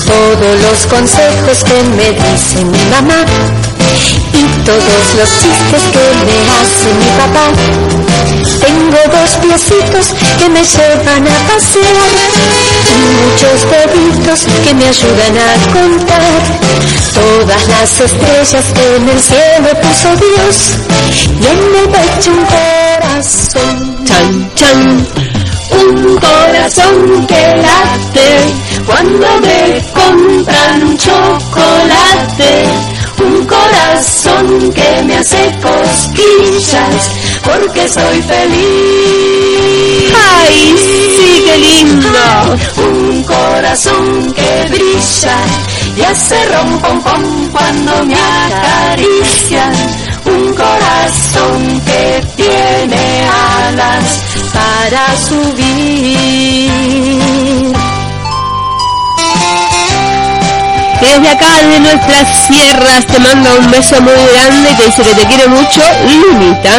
Todos 0.06 0.62
los 0.62 0.86
consejos 0.88 1.64
que 1.64 1.84
me 1.98 2.12
dice 2.12 2.64
mi 2.64 2.84
mamá 2.92 3.26
y 4.38 4.44
todos 4.66 5.06
los 5.18 5.30
chistes 5.40 5.84
que 5.94 6.06
me 6.28 6.38
hace 6.58 6.90
mi 7.00 7.10
papá. 7.20 7.46
Tengo 8.60 8.98
dos 9.18 9.32
piecitos 9.42 10.14
que 10.40 10.50
me 10.50 10.64
llevan 10.64 11.28
a 11.28 11.38
pasear 11.48 12.12
y 12.92 13.02
muchos 13.22 13.60
deditos 13.72 14.40
que 14.64 14.74
me 14.74 14.88
ayudan 14.88 15.36
a 15.38 15.52
contar 15.72 16.34
todas 17.14 17.68
las 17.68 18.00
estrellas 18.02 18.66
que 18.74 18.96
en 18.98 19.10
el 19.10 19.20
cielo 19.20 19.70
puso 19.82 20.10
Dios 20.26 20.56
y 21.40 21.46
en 21.46 21.60
mi 21.72 21.84
pecho 21.94 22.32
un 22.32 22.46
corazón. 22.46 24.06
Chan, 24.06 24.52
chan. 24.56 25.08
Un 25.72 26.18
corazón 26.18 27.28
que 27.28 27.42
late 27.64 28.30
cuando 28.86 29.28
me 29.42 29.55
que 34.86 35.04
me 35.04 35.18
hace 35.18 35.52
cosquillas 35.62 37.10
porque 37.44 37.88
soy 37.90 38.22
feliz. 38.22 40.14
¡Ay, 40.38 40.76
sí, 40.78 41.44
qué 41.46 41.58
lindo! 41.58 42.26
Un 42.78 43.24
corazón 43.24 44.34
que 44.34 44.52
brilla 44.70 45.38
y 45.98 46.02
hace 46.02 46.38
rom 46.52 46.80
pom 46.82 47.02
pom 47.02 47.24
cuando 47.52 48.06
me 48.06 48.16
acarician. 48.16 49.74
Un 50.26 50.54
corazón 50.54 51.82
que 51.82 52.24
tiene 52.36 53.28
alas 53.68 54.22
para 54.54 55.18
subir. 55.18 56.76
Desde 61.06 61.30
acá, 61.30 61.62
de 61.62 61.80
nuestras 61.82 62.46
sierras, 62.48 63.06
te 63.06 63.20
manda 63.20 63.54
un 63.60 63.70
beso 63.70 64.02
muy 64.02 64.12
grande 64.12 64.72
y 64.72 64.76
te 64.76 64.86
dice 64.86 65.04
que 65.04 65.14
te 65.14 65.26
quiere 65.28 65.48
mucho, 65.48 65.82
Lunita. 66.04 66.72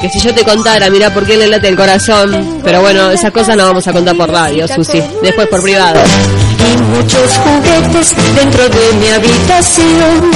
Que 0.00 0.08
si 0.08 0.20
yo 0.20 0.34
te 0.34 0.42
contara, 0.42 0.88
mira 0.88 1.12
por 1.12 1.26
qué 1.26 1.36
le 1.36 1.46
late 1.46 1.68
el 1.68 1.76
corazón. 1.76 2.60
Pero 2.64 2.80
bueno, 2.80 3.10
esas 3.10 3.32
cosas 3.32 3.54
no 3.54 3.66
vamos 3.66 3.86
a 3.86 3.92
contar 3.92 4.16
por 4.16 4.30
radio, 4.30 4.66
Susi. 4.66 5.02
Después 5.22 5.46
por 5.46 5.60
privado. 5.62 6.00
y 6.00 6.76
muchos 6.98 7.36
juguetes 7.36 8.14
dentro 8.34 8.66
de 8.66 8.92
mi 8.94 9.08
habitación. 9.08 10.30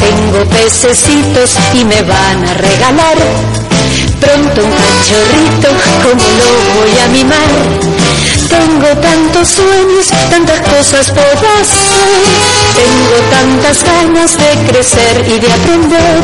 Tengo 0.00 0.44
pececitos 0.48 1.56
y 1.74 1.84
me 1.84 2.00
van 2.02 2.44
a 2.48 2.54
regalar 2.54 3.61
pronto 4.22 4.62
un 4.62 4.70
cachorrito, 4.70 5.68
como 6.02 6.26
lo 6.38 6.48
voy 6.78 6.94
a 7.04 7.08
mimar. 7.08 7.52
Tengo 8.48 8.88
tantos 9.00 9.48
sueños, 9.48 10.06
tantas 10.30 10.60
cosas 10.60 11.10
por 11.10 11.24
hacer. 11.24 12.22
Tengo 12.80 13.16
tantas 13.30 13.82
ganas 13.82 14.36
de 14.38 14.50
crecer 14.70 15.24
y 15.26 15.40
de 15.40 15.52
aprender. 15.52 16.22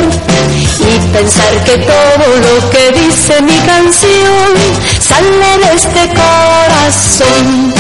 Y 0.79 1.13
pensar 1.13 1.65
que 1.65 1.79
todo 1.79 2.27
lo 2.47 2.71
que 2.71 2.93
dice 3.01 3.41
mi 3.43 3.59
canción 3.73 4.49
sale 5.01 5.51
de 5.65 5.75
este 5.75 6.03
corazón. 6.21 7.75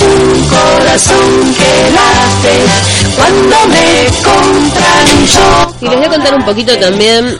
Un 0.00 0.48
corazón 0.48 1.54
que 1.54 1.72
late 1.96 2.89
cuando 3.16 3.56
me 3.68 4.06
compran 4.22 5.26
yo. 5.26 5.74
Y 5.80 5.88
les 5.88 5.96
voy 5.96 6.06
a 6.06 6.08
contar 6.08 6.34
un 6.34 6.44
poquito 6.44 6.76
también 6.78 7.38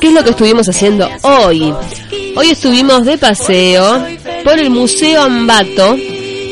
qué 0.00 0.08
es 0.08 0.12
lo 0.12 0.24
que 0.24 0.30
estuvimos 0.30 0.68
haciendo 0.68 1.08
hoy. 1.22 1.74
Hoy 2.36 2.50
estuvimos 2.50 3.04
de 3.04 3.18
paseo 3.18 4.04
por 4.44 4.58
el 4.58 4.70
Museo 4.70 5.22
Ambato, 5.22 5.96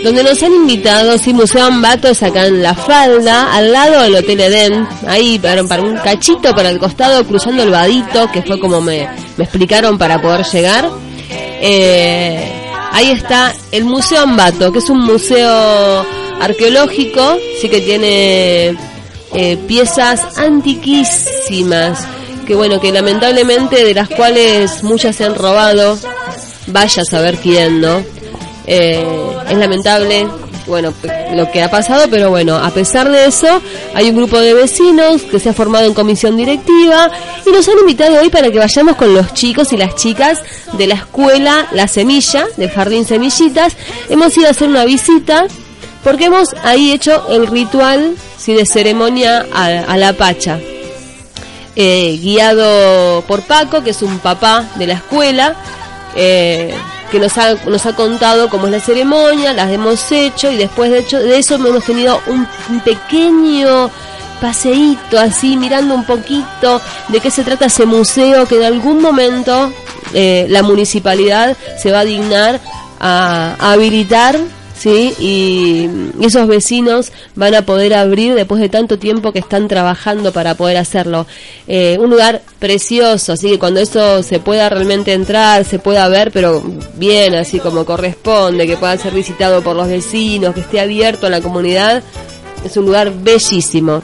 donde 0.02 0.22
nos 0.22 0.42
han 0.42 0.52
invitado, 0.52 1.16
sí, 1.18 1.32
Museo 1.32 1.64
Ambato 1.64 2.08
es 2.08 2.22
acá 2.22 2.46
en 2.46 2.62
La 2.62 2.74
Falda, 2.74 3.54
al 3.54 3.72
lado 3.72 4.02
del 4.02 4.16
Hotel 4.16 4.40
Edén, 4.40 4.88
ahí 5.06 5.38
para, 5.38 5.62
un 5.82 5.96
cachito 5.96 6.54
para 6.54 6.70
el 6.70 6.78
costado, 6.78 7.24
cruzando 7.24 7.62
el 7.62 7.70
Vadito, 7.70 8.30
que 8.32 8.42
fue 8.42 8.58
como 8.58 8.80
me, 8.80 9.08
me 9.36 9.44
explicaron 9.44 9.96
para 9.96 10.20
poder 10.20 10.44
llegar. 10.44 10.90
Eh, 11.30 12.52
ahí 12.92 13.10
está 13.10 13.54
el 13.70 13.84
Museo 13.84 14.22
Ambato, 14.22 14.72
que 14.72 14.78
es 14.78 14.90
un 14.90 15.02
museo 15.02 16.04
arqueológico, 16.40 17.38
sí 17.60 17.68
que 17.68 17.80
tiene 17.80 18.76
eh, 19.34 19.56
piezas 19.66 20.38
antiquísimas, 20.38 22.06
que 22.46 22.54
bueno, 22.54 22.80
que 22.80 22.92
lamentablemente 22.92 23.84
de 23.84 23.94
las 23.94 24.08
cuales 24.08 24.82
muchas 24.82 25.16
se 25.16 25.24
han 25.24 25.34
robado, 25.34 25.98
vaya 26.68 27.02
a 27.02 27.04
saber 27.04 27.36
quién, 27.36 27.80
¿no? 27.80 28.02
Eh, 28.66 29.04
es 29.48 29.56
lamentable, 29.58 30.26
bueno, 30.66 30.92
lo 31.34 31.50
que 31.50 31.62
ha 31.62 31.70
pasado, 31.70 32.06
pero 32.10 32.30
bueno, 32.30 32.56
a 32.56 32.70
pesar 32.70 33.10
de 33.10 33.26
eso, 33.26 33.60
hay 33.94 34.10
un 34.10 34.16
grupo 34.16 34.38
de 34.40 34.54
vecinos 34.54 35.22
que 35.22 35.38
se 35.38 35.50
ha 35.50 35.52
formado 35.52 35.86
en 35.86 35.94
comisión 35.94 36.36
directiva 36.36 37.10
y 37.44 37.50
nos 37.50 37.68
han 37.68 37.78
invitado 37.78 38.20
hoy 38.20 38.28
para 38.28 38.50
que 38.50 38.58
vayamos 38.58 38.96
con 38.96 39.14
los 39.14 39.32
chicos 39.34 39.72
y 39.72 39.76
las 39.76 39.94
chicas 39.94 40.42
de 40.72 40.86
la 40.86 40.94
escuela 40.94 41.68
La 41.72 41.86
Semilla, 41.86 42.46
del 42.56 42.70
Jardín 42.70 43.04
Semillitas. 43.04 43.76
Hemos 44.08 44.36
ido 44.36 44.48
a 44.48 44.50
hacer 44.50 44.68
una 44.68 44.84
visita 44.84 45.46
porque 46.02 46.26
hemos 46.26 46.54
ahí 46.62 46.92
hecho 46.92 47.28
el 47.30 47.46
ritual 47.46 48.16
¿sí? 48.36 48.54
de 48.54 48.66
ceremonia 48.66 49.46
a, 49.52 49.96
la 49.96 50.12
Pacha. 50.12 50.58
Eh, 51.74 52.18
guiado 52.22 53.22
por 53.22 53.42
Paco, 53.42 53.82
que 53.82 53.90
es 53.90 54.00
un 54.02 54.18
papá 54.18 54.64
de 54.76 54.86
la 54.86 54.94
escuela, 54.94 55.54
eh, 56.14 56.74
que 57.10 57.18
nos 57.18 57.36
ha, 57.38 57.54
nos 57.66 57.84
ha 57.86 57.94
contado 57.94 58.48
cómo 58.48 58.66
es 58.66 58.72
la 58.72 58.80
ceremonia, 58.80 59.52
las 59.52 59.70
hemos 59.70 60.10
hecho 60.10 60.50
y 60.50 60.56
después 60.56 60.90
de, 60.90 60.98
hecho, 61.00 61.18
de 61.18 61.38
eso 61.38 61.56
hemos 61.56 61.84
tenido 61.84 62.20
un, 62.26 62.46
pequeño 62.80 63.90
paseíto 64.40 65.18
así, 65.18 65.56
mirando 65.56 65.94
un 65.94 66.04
poquito 66.04 66.80
de 67.08 67.20
qué 67.20 67.30
se 67.30 67.42
trata 67.44 67.66
ese 67.66 67.86
museo 67.86 68.46
que 68.46 68.56
en 68.56 68.64
algún 68.64 69.00
momento 69.00 69.72
eh, 70.12 70.46
la 70.48 70.62
municipalidad 70.62 71.56
se 71.78 71.90
va 71.90 72.00
a 72.00 72.04
dignar 72.04 72.60
a 73.00 73.56
habilitar 73.60 74.38
¿sí? 74.78 75.14
Y, 75.18 75.88
esos 76.24 76.46
vecinos 76.48 77.12
van 77.34 77.54
a 77.54 77.62
poder 77.62 77.94
abrir 77.94 78.34
después 78.34 78.60
de 78.60 78.68
tanto 78.68 78.98
tiempo 78.98 79.32
que 79.32 79.38
están 79.38 79.68
trabajando 79.68 80.32
para 80.32 80.54
poder 80.54 80.76
hacerlo. 80.76 81.26
Eh, 81.68 81.96
un 82.00 82.10
lugar 82.10 82.42
precioso, 82.58 83.32
así 83.32 83.50
que 83.50 83.58
cuando 83.58 83.80
eso 83.80 84.22
se 84.22 84.40
pueda 84.40 84.68
realmente 84.68 85.12
entrar, 85.12 85.64
se 85.64 85.78
pueda 85.78 86.08
ver, 86.08 86.32
pero 86.32 86.62
bien, 86.94 87.34
así 87.34 87.60
como 87.60 87.84
corresponde, 87.84 88.66
que 88.66 88.76
pueda 88.76 88.96
ser 88.96 89.12
visitado 89.12 89.62
por 89.62 89.76
los 89.76 89.88
vecinos, 89.88 90.54
que 90.54 90.60
esté 90.60 90.80
abierto 90.80 91.26
a 91.26 91.30
la 91.30 91.40
comunidad, 91.40 92.02
es 92.64 92.76
un 92.76 92.86
lugar 92.86 93.12
bellísimo. 93.12 94.02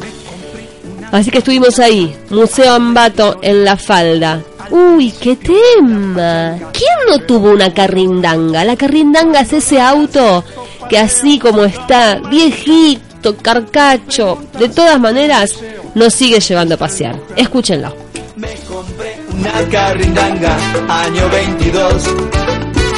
Así 1.13 1.31
que 1.31 1.39
estuvimos 1.39 1.79
ahí, 1.79 2.17
Museo 2.31 2.73
Ambato 2.73 3.39
en 3.43 3.65
La 3.65 3.77
Falda. 3.77 4.43
Uy, 4.71 5.13
qué 5.13 5.37
tema. 5.37 6.57
¿Quién 6.73 6.99
no 7.07 7.19
tuvo 7.19 7.51
una 7.51 7.73
carrindanga? 7.75 8.65
La 8.65 8.77
carrindanga 8.77 9.41
es 9.41 9.53
ese 9.53 9.79
auto 9.79 10.43
que 10.89 10.97
así 10.99 11.39
como 11.39 11.65
está, 11.65 12.19
viejito, 12.31 13.37
carcacho, 13.37 14.39
de 14.59 14.71
todas 14.71 14.99
maneras, 14.99 15.55
nos 15.95 16.15
sigue 16.15 16.41
llevando 16.41 16.77
a 16.77 16.79
pasear. 16.79 17.15
Escúchenlo. 17.37 17.95
Me 18.37 18.55
compré 18.67 19.19
una 19.31 19.69
carrindanga, 19.71 20.57
año 20.89 21.29
22. 21.29 22.05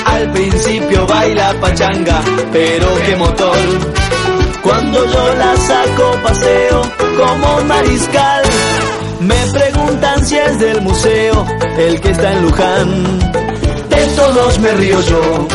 Al 0.06 0.30
principio 0.30 1.04
baila 1.08 1.52
pachanga, 1.60 2.22
pero 2.52 2.86
qué 3.04 3.16
motor. 3.16 4.03
Cuando 4.64 5.04
yo 5.04 5.34
la 5.34 5.56
saco 5.58 6.10
paseo 6.22 6.82
como 7.18 7.56
un 7.58 7.68
mariscal, 7.68 8.42
me 9.20 9.36
preguntan 9.52 10.24
si 10.24 10.38
es 10.38 10.58
del 10.58 10.80
museo, 10.80 11.46
el 11.76 12.00
que 12.00 12.10
está 12.10 12.32
en 12.32 12.42
Luján. 12.42 13.18
De 13.90 14.06
todos 14.16 14.58
me 14.60 14.72
río 14.72 15.00
yo 15.02 15.48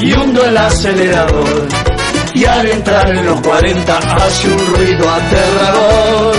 y 0.00 0.12
hundo 0.12 0.44
el 0.44 0.56
acelerador. 0.56 1.68
Y 2.32 2.44
al 2.44 2.70
entrar 2.70 3.10
en 3.10 3.26
los 3.26 3.40
40 3.40 3.98
hace 3.98 4.48
un 4.48 4.66
ruido 4.76 5.10
aterrador. 5.10 6.36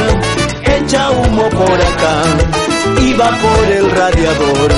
Echa 0.63 1.11
humo 1.11 1.49
por 1.49 1.81
acá 1.81 2.23
y 3.01 3.13
va 3.13 3.29
por 3.29 3.71
el 3.73 3.91
radiador. 3.91 4.71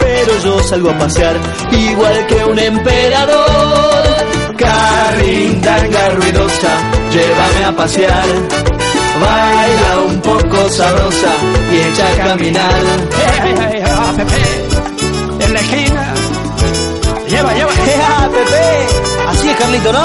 Pero 0.00 0.38
yo 0.42 0.62
salgo 0.62 0.88
a 0.88 0.98
pasear 0.98 1.36
igual 1.70 2.26
que 2.28 2.44
un 2.46 2.58
emperador. 2.58 4.47
Carrindanga 4.58 6.08
ruidosa, 6.16 6.72
llévame 7.12 7.64
a 7.64 7.76
pasear. 7.76 8.28
Baila 9.20 10.00
un 10.08 10.20
poco 10.20 10.68
sabrosa 10.68 11.32
y 11.72 11.76
echa 11.76 12.06
a 12.12 12.28
caminar. 12.28 12.82
¡Ah, 13.86 14.12
Pepe! 14.16 15.44
En 15.44 15.52
la 15.52 15.60
esquina. 15.60 16.14
Lleva, 17.28 17.54
lleva. 17.54 17.70
¡Ja, 17.70 18.28
Pepe! 18.28 18.66
Así 19.28 19.48
es, 19.48 19.56
Carlito, 19.56 19.92
¿no? 19.92 20.04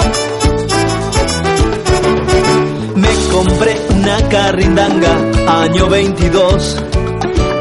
Me 2.96 3.10
compré 3.32 3.76
una 3.90 4.30
carrindanga, 4.30 5.62
año 5.64 5.88
22. 5.90 6.84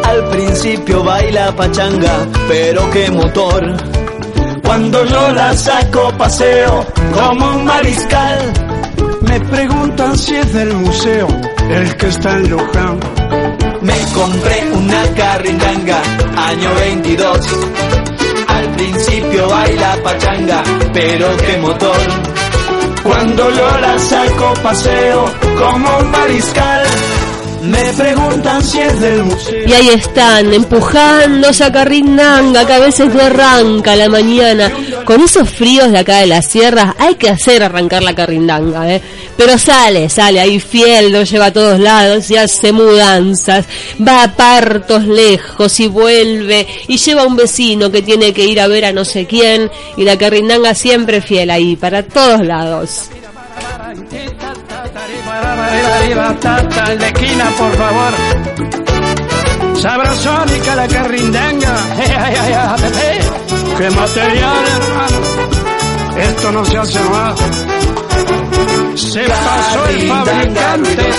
Al 0.05 0.29
principio 0.29 1.03
baila 1.03 1.57
pachanga, 1.57 2.27
pero 2.49 2.91
qué 2.91 3.11
motor. 3.11 3.92
Cuando 4.73 5.05
yo 5.05 5.33
la 5.33 5.55
saco 5.55 6.11
paseo 6.17 6.87
como 7.13 7.57
un 7.57 7.65
mariscal. 7.67 8.53
Me 9.21 9.39
preguntan 9.39 10.17
si 10.17 10.35
es 10.35 10.51
del 10.55 10.73
museo, 10.73 11.29
el 11.69 11.95
que 11.99 12.07
está 12.07 12.39
en 12.39 12.49
Luján. 12.49 12.99
Me 13.83 13.99
compré 14.15 14.71
una 14.73 15.03
carrindanga, 15.15 16.01
año 16.49 16.75
22. 16.75 17.49
Al 18.49 18.69
principio 18.71 19.47
baila 19.47 19.99
pachanga, 20.03 20.63
pero 20.95 21.37
qué 21.37 21.59
motor. 21.59 21.99
Cuando 23.03 23.51
yo 23.51 23.79
la 23.79 23.99
saco 23.99 24.55
paseo 24.63 25.25
como 25.59 25.99
un 25.99 26.11
mariscal. 26.11 26.87
Me 27.63 27.93
preguntan 27.93 28.65
si 28.65 28.81
es 28.81 29.01
del 29.01 29.23
museo. 29.23 29.69
Y 29.69 29.73
ahí 29.73 29.89
están, 29.91 30.53
empujando 30.53 31.49
esa 31.49 31.71
carrindanga 31.71 32.67
que 32.67 32.73
a 32.73 32.81
veces 32.81 33.15
no 33.15 33.23
arranca 33.23 33.93
a 33.93 33.97
la 33.97 34.09
mañana. 34.09 34.73
Con 35.05 35.21
esos 35.21 35.49
fríos 35.49 35.93
de 35.93 35.99
acá 35.99 36.19
de 36.19 36.27
las 36.27 36.47
sierras 36.47 36.95
hay 36.99 37.15
que 37.15 37.31
hacer 37.31 37.63
arrancar 37.63 38.03
la 38.03 38.17
carrindanga, 38.17 38.93
¿eh? 38.93 39.01
Pero 39.37 39.57
sale, 39.59 40.09
sale 40.09 40.41
ahí 40.41 40.59
fiel, 40.59 41.13
lo 41.13 41.23
lleva 41.23 41.47
a 41.47 41.53
todos 41.53 41.79
lados 41.79 42.29
y 42.31 42.37
hace 42.37 42.73
mudanzas. 42.73 43.65
Va 44.07 44.25
a 44.25 44.35
partos 44.35 45.07
lejos 45.07 45.79
y 45.79 45.87
vuelve 45.87 46.67
y 46.89 46.97
lleva 46.97 47.23
a 47.23 47.27
un 47.27 47.37
vecino 47.37 47.93
que 47.93 48.03
tiene 48.03 48.33
que 48.33 48.45
ir 48.45 48.61
a 48.61 48.67
ver 48.67 48.87
a 48.87 48.93
no 48.93 49.05
sé 49.05 49.27
quién. 49.27 49.71
Y 49.97 50.03
la 50.03 50.19
carrindanga 50.19 50.75
siempre 50.75 51.21
fiel 51.21 51.51
ahí, 51.51 51.77
para 51.77 52.03
todos 52.03 52.45
lados. 52.45 53.09
En 55.75 56.99
la 56.99 57.07
esquina, 57.07 57.47
por 57.59 57.73
favor. 57.77 58.13
Sabrosónica 59.81 60.75
la 60.75 60.87
carrindanga. 60.89 61.75
¡Ay, 61.99 62.13
ay, 62.19 62.35
ay, 62.43 62.53
ay, 62.53 62.83
Pepe! 62.83 63.21
¡Qué 63.79 63.91
material, 63.91 64.65
hermano! 64.77 65.19
Esto 66.19 66.53
no 66.53 66.63
se 66.67 66.77
hace 66.79 67.01
más. 67.01 67.39
Se 68.95 69.23
pasó 69.23 69.87
el 69.89 70.09
fabricante. 70.09 71.11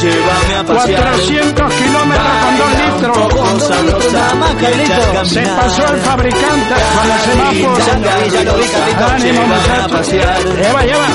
Llévame 0.00 0.54
a 0.56 0.64
pasear. 0.64 1.02
400 1.02 1.74
kilómetros 1.74 2.28
con 2.44 2.58
2 2.58 2.68
litros. 2.78 3.16
Se 5.28 5.42
pasó 5.42 5.82
el 5.92 6.00
fabricante 6.00 6.74
con 6.94 7.10
el 7.10 7.18
semáforo. 7.26 7.76
Ánimo, 9.12 9.18
Llévame 9.18 9.40
a 9.40 9.42
muchacho. 9.46 9.88
pasear. 9.96 10.38
Lleva, 10.44 10.82
lleva. 10.82 11.06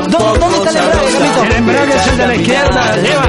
Baila 0.00 0.06
un 0.06 0.10
¿Dó- 0.10 0.18
poco 0.18 0.38
dónde 0.38 0.56
está 0.58 0.70
el 0.70 0.76
embrague. 0.76 1.12
Carlito? 1.12 1.42
El 1.44 1.52
embrague 1.52 1.94
es 1.94 2.06
el 2.06 2.16
de 2.18 2.26
la 2.26 2.34
izquierda. 2.36 2.96
Lleva. 2.96 3.26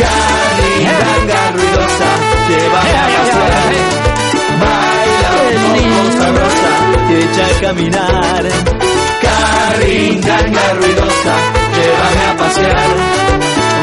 Carringanga 0.00 1.42
ruidosa, 1.54 2.10
llévame 2.48 2.92
a 2.96 3.06
pasear. 3.16 3.72
Baila 4.60 5.30
un 5.40 5.62
poco 5.62 6.00
sabrosa, 6.18 6.72
te 7.08 7.18
echa 7.24 7.44
a 7.46 7.60
caminar. 7.60 8.44
Carringanga 9.24 10.64
ruidosa, 10.78 11.34
llévame 11.76 12.22
a 12.26 12.36
pasear. 12.40 12.90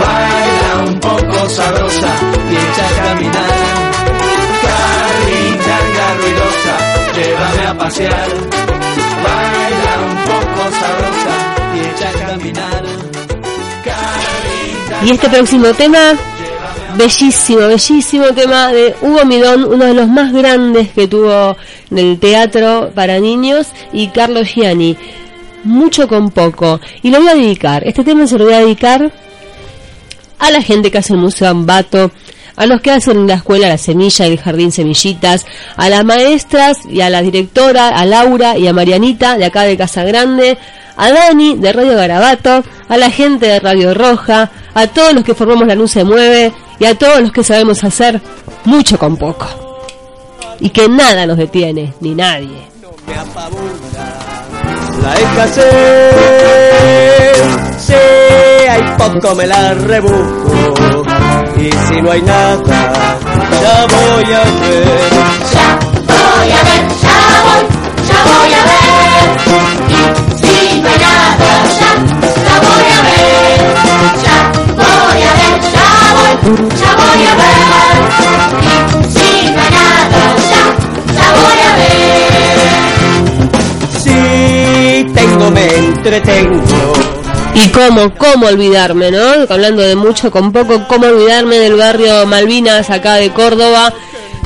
Baila 0.02 0.72
un 0.88 0.96
poco 1.00 1.40
sabrosa, 1.50 2.12
te 2.50 2.56
echa 2.66 2.86
a 2.88 2.92
caminar. 3.08 3.56
Carringanga 4.66 6.08
ruidosa, 6.20 6.74
llévame 7.16 7.64
a 7.68 7.74
pasear. 7.78 8.30
Baila 9.24 9.94
un 10.08 10.16
poco 10.30 10.62
sabrosa, 10.80 11.16
Y 15.04 15.12
este 15.12 15.30
próximo 15.30 15.74
tema, 15.74 16.14
bellísimo, 16.98 17.68
bellísimo 17.68 18.26
tema 18.34 18.72
de 18.72 18.95
Hugo 19.02 19.26
Midón, 19.26 19.64
uno 19.64 19.86
de 19.86 19.93
los 19.93 20.08
más 20.08 20.34
grandes 20.34 20.89
que 20.89 21.08
tuvo 21.08 21.56
en 21.91 21.98
el 21.98 22.20
teatro 22.20 22.91
para 22.93 23.20
niños, 23.20 23.68
y 23.93 24.08
Carlos 24.10 24.50
Gianni. 24.54 24.98
Mucho 25.64 26.08
con 26.08 26.32
poco. 26.32 26.80
Y 27.04 27.10
lo 27.10 27.20
voy 27.20 27.30
a 27.30 27.36
dedicar, 27.36 27.88
este 27.88 28.04
tema 28.04 28.28
se 28.28 28.38
lo 28.38 28.45
voy 28.45 28.54
a 28.54 28.60
dedicar 28.60 29.12
a 30.39 30.52
la 30.52 30.62
gente 30.62 30.91
que 30.91 30.98
hace 30.98 31.14
el 31.14 31.20
Museo 31.20 31.50
Ambato, 31.50 32.12
a 32.58 32.66
los 32.66 32.82
que 32.82 32.91
hacen 32.91 33.18
en 33.18 33.28
la 33.28 33.36
escuela 33.36 33.70
La 33.70 33.78
Semilla 33.78 34.28
y 34.28 34.34
el 34.34 34.39
Jardín 34.41 34.72
Semillitas, 34.72 35.45
a 35.78 35.89
las 35.89 36.03
maestras 36.03 36.80
y 36.89 37.01
a 37.01 37.10
la 37.10 37.22
directora, 37.22 37.89
a 37.89 38.05
Laura 38.05 38.58
y 38.58 38.68
a 38.68 38.74
Marianita 38.74 39.38
de 39.38 39.45
acá 39.45 39.62
de 39.62 39.78
Casa 39.78 40.03
Grande, 40.03 40.58
a 40.97 41.12
Dani 41.12 41.55
de 41.55 41.72
Radio 41.72 41.95
Garabato, 41.95 42.64
a 42.89 42.97
la 42.97 43.12
gente 43.12 43.45
de 43.45 43.60
Radio 43.60 43.93
Roja, 43.93 44.49
a 44.74 44.88
todos 44.88 45.14
los 45.14 45.24
que 45.24 45.36
formamos 45.36 45.68
La 45.68 45.76
Luz 45.76 45.91
se 45.91 46.03
mueve 46.03 46.51
y 46.80 46.86
a 46.86 46.97
todos 46.97 47.22
los 47.22 47.32
que 47.32 47.43
sabemos 47.43 47.84
hacer 47.84 48.20
mucho 48.66 48.97
con 48.97 49.16
poco. 49.18 49.47
Y 50.60 50.72
que 50.72 50.89
nada 50.89 51.28
nos 51.28 51.38
detiene, 51.38 51.93
ni 52.01 52.16
nadie. 52.16 52.68
La 55.03 55.14
escasez, 55.14 55.66
si 57.78 57.93
hay 57.93 58.97
poco 58.97 59.36
me 59.36 59.45
la 59.45 59.76
rebusco. 59.76 61.37
Y 61.60 61.72
si 61.72 62.01
no 62.01 62.12
hay 62.12 62.22
nada, 62.22 62.58
ya 63.62 63.88
voy 63.88 64.32
a 64.34 64.43
ver. 64.62 65.12
Ya 65.53 65.68
voy 66.08 66.51
a 66.51 66.62
ver, 66.68 66.84
ya 67.01 67.18
voy, 67.45 67.64
ya 68.08 68.20
voy 68.30 68.51
a 68.53 68.62
ver. 68.70 69.26
Y 69.89 69.91
si 70.38 70.55
no 70.82 70.88
hay 70.89 70.99
nada, 70.99 71.51
ya, 71.80 71.91
ya 72.45 72.55
voy 72.66 72.88
a 72.93 72.99
ver. 73.08 73.60
Ya 74.24 74.38
voy 74.76 75.22
a 75.24 75.32
ver, 75.39 75.55
ya 75.76 75.89
voy, 76.16 76.34
ya 76.80 76.91
voy 76.95 77.22
a 77.26 77.34
ver. 77.41 77.62
Y 78.62 78.74
si 79.14 79.28
no 79.51 79.60
hay 79.62 79.72
nada, 79.72 80.22
ya, 80.51 80.64
ya 81.18 81.28
voy 81.38 81.60
a 81.60 81.72
ver. 81.80 82.78
Si 83.99 84.16
tengo, 85.14 85.45
me 85.51 85.66
entretengo. 85.76 87.16
Y 87.64 87.70
cómo, 87.70 88.14
cómo 88.14 88.45
olvidarme, 88.45 89.10
¿no? 89.10 89.20
Hablando 89.49 89.82
de 89.82 89.95
mucho 89.95 90.30
con 90.30 90.51
poco, 90.51 90.88
cómo 90.88 91.08
olvidarme 91.08 91.58
del 91.58 91.76
barrio 91.76 92.26
Malvinas 92.28 92.91
acá 92.91 93.16
de 93.16 93.32
Córdoba. 93.32 93.91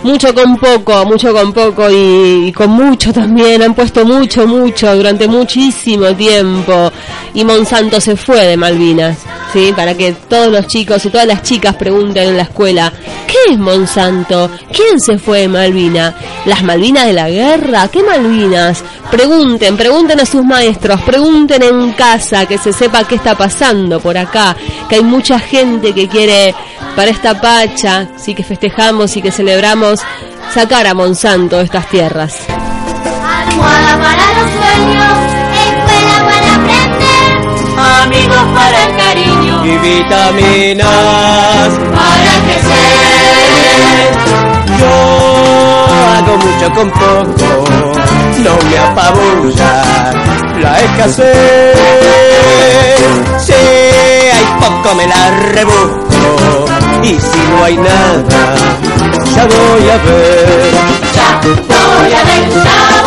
Mucho 0.04 0.34
con 0.34 0.58
poco, 0.58 1.06
mucho 1.06 1.32
con 1.32 1.54
poco 1.54 1.88
y, 1.92 2.52
con 2.52 2.72
mucho 2.72 3.14
también. 3.14 3.62
Han 3.62 3.76
puesto 3.76 4.04
mucho, 4.04 4.48
mucho 4.48 4.96
durante 4.96 5.28
muchísimo 5.28 6.08
tiempo. 6.16 6.92
Y 7.36 7.44
Monsanto 7.44 8.02
se 8.02 8.16
fue 8.16 8.48
de 8.48 8.58
Malvinas, 8.58 9.20
¿sí? 9.54 9.72
Para 9.76 9.96
que 9.96 10.14
todos 10.14 10.52
los 10.52 10.66
chicos 10.66 11.06
y 11.06 11.10
todas 11.10 11.28
las 11.28 11.44
chicas 11.44 11.76
pregunten 11.76 12.30
en 12.30 12.38
la 12.38 12.44
escuela, 12.44 12.92
¿qué 13.28 13.54
es 13.54 13.60
Monsanto? 13.60 14.50
¿Quién 14.74 15.00
se 15.00 15.20
fue 15.20 15.42
de 15.42 15.48
Malvina? 15.48 16.16
¿Las 16.46 16.64
Malvinas 16.64 17.06
de 17.06 17.14
la 17.14 17.30
guerra? 17.30 17.88
¿Qué 17.88 18.02
Malvinas? 18.02 18.84
Pregunten, 19.12 19.76
pregunten 19.76 20.20
a 20.22 20.26
sus 20.26 20.44
maestros, 20.44 21.02
pregunten 21.02 21.62
en 21.62 21.92
casa, 21.92 22.46
que 22.46 22.58
se 22.58 22.72
sepa 22.72 23.04
qué 23.04 23.16
está 23.16 23.36
pasando 23.36 24.00
por 24.00 24.18
acá, 24.18 24.56
que 24.88 24.96
hay 24.96 25.04
mucha 25.04 25.38
gente 25.38 25.94
que 25.94 26.08
quiere 26.08 26.56
para 26.96 27.12
esta 27.12 27.40
pacha, 27.40 28.08
sí 28.18 28.34
que 28.34 28.44
festejamos 28.44 29.16
y 29.18 29.22
que 29.22 29.32
celebramos, 29.32 29.91
sacar 30.54 30.88
a 30.88 30.94
Monsanto 30.94 31.58
de 31.58 31.64
estas 31.64 31.88
tierras. 31.88 32.34
Almohada 32.48 33.98
para 34.02 34.26
los 34.38 34.50
sueños, 34.52 35.18
escuela 35.68 36.18
para 36.30 36.50
aprender, 36.56 37.30
amigos 38.04 38.46
para 38.56 38.78
el 38.86 38.92
cariño, 38.98 39.66
Y 39.66 39.78
vitaminas, 39.78 40.88
para 41.96 42.34
crecer. 42.46 44.12
yo 44.80 44.94
hago 46.16 46.34
mucho 46.38 46.68
con 46.76 46.88
poco. 46.92 47.50
No 48.44 48.58
me 48.70 48.78
apabulla 48.78 49.74
la 50.62 50.80
escasez. 50.80 51.78
Si 53.46 53.54
hay 53.54 54.46
poco 54.60 54.96
me 54.96 55.06
la 55.08 55.30
rebusco. 55.54 56.66
Y 57.04 57.10
si 57.20 57.40
no 57.50 57.64
hay 57.66 57.78
nada, 57.78 58.56
ya 59.36 59.46
voy 59.46 59.90
a 59.90 59.98
ver. 59.98 60.74
Ya 61.14 61.80
voy 61.98 62.14
a 62.14 62.24
ver, 62.24 63.01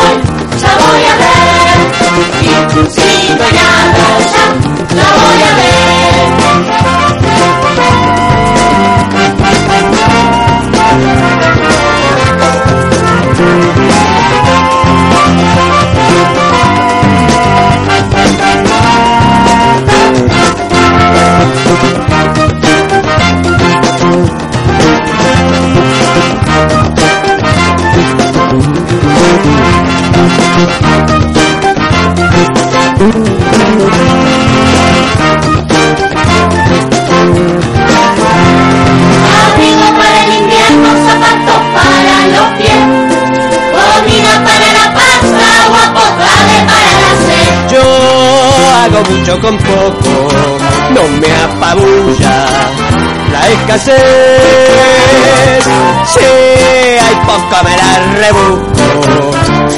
escasez. 53.74 55.64
Si 56.06 56.24
hay 56.24 57.16
poco 57.26 57.56
me 57.64 57.76
la 57.76 57.90
rebusco 58.20 58.84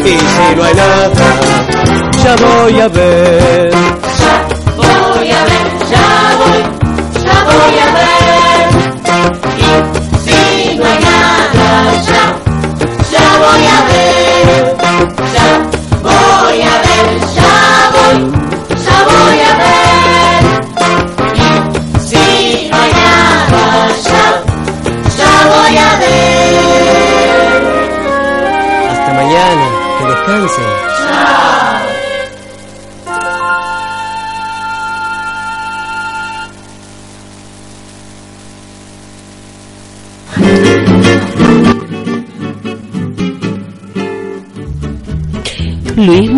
y 0.05 0.19
si 0.19 0.57
no 0.57 0.65
hay 0.65 0.75
nada, 0.75 1.11
ya 2.23 2.37
voy 2.37 2.81
a 2.81 2.89
ver. 2.89 3.66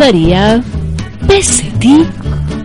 María 0.09 0.65
Pesetti 1.27 2.09